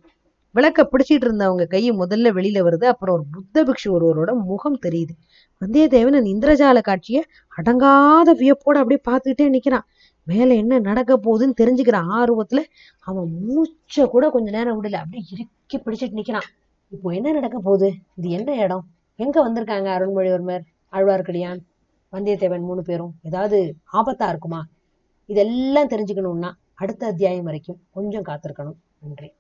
விளக்க 0.50 0.88
பிடிச்சிட்டு 0.90 1.26
இருந்தவங்க 1.28 1.66
கை 1.66 1.92
முதல்ல 1.92 2.28
வெளியில 2.38 2.58
வருது. 2.68 2.84
அப்புறம் 2.84 3.14
ஒரு 3.14 3.24
புத்த 3.32 3.64
பிக்ஷு 3.64 3.88
ஒருவரோட 3.88 4.32
முகம் 4.44 4.78
தெரியுது. 4.86 5.14
வந்தியத்தேவன் 5.60 6.20
அந்த 6.20 6.30
இந்திரஜால 6.34 6.80
காட்சியை 6.80 7.24
அடங்காத 7.56 8.34
வியப்போட 8.34 8.76
அப்படியே 8.82 9.00
பார்த்துக்கிட்டே 9.10 9.46
நிக்கிறான். 9.56 9.86
மேல 10.24 10.54
என்ன 10.54 10.78
நடக்க 10.78 11.18
போகுதுன்னு 11.18 11.60
தெரிஞ்சுக்கிற 11.60 11.96
ஆர்வத்துல 12.16 12.60
அவன் 13.00 13.28
மூச்சை 13.40 14.06
கூட 14.06 14.30
கொஞ்ச 14.30 14.50
நேரம் 14.50 14.82
விடல. 14.82 14.94
அப்படியே 14.94 15.22
இறுக்கி 15.30 15.78
பிடிச்சிட்டு 15.78 16.18
நிக்கிறான். 16.18 16.48
இப்போ 16.88 17.10
என்ன 17.10 17.32
நடக்க 17.32 17.58
போகுது? 17.58 17.94
இது 18.16 18.28
என்ன 18.30 18.54
இடம்? 18.54 18.84
எங்க 19.16 19.50
வந்திருக்காங்க 19.50 19.88
அருள்மொழிவர்மர் 19.96 20.60
ஆழ்வார்க்கடியான் 20.92 21.60
வந்தியத்தேவன் 22.12 22.60
மூணு 22.60 22.82
பேரும்? 22.82 23.14
ஏதாவது 23.22 23.74
ஆபத்தா 23.92 24.28
இருக்குமா? 24.28 24.66
இதெல்லாம் 25.26 25.88
தெரிஞ்சுக்கணும்னா 25.88 26.52
அடுத்த 26.74 27.06
அத்தியாயம் 27.06 27.44
வரைக்கும் 27.44 27.80
கொஞ்சம் 27.90 28.22
காத்திருக்கணும். 28.22 28.76
நன்றி. 28.98 29.32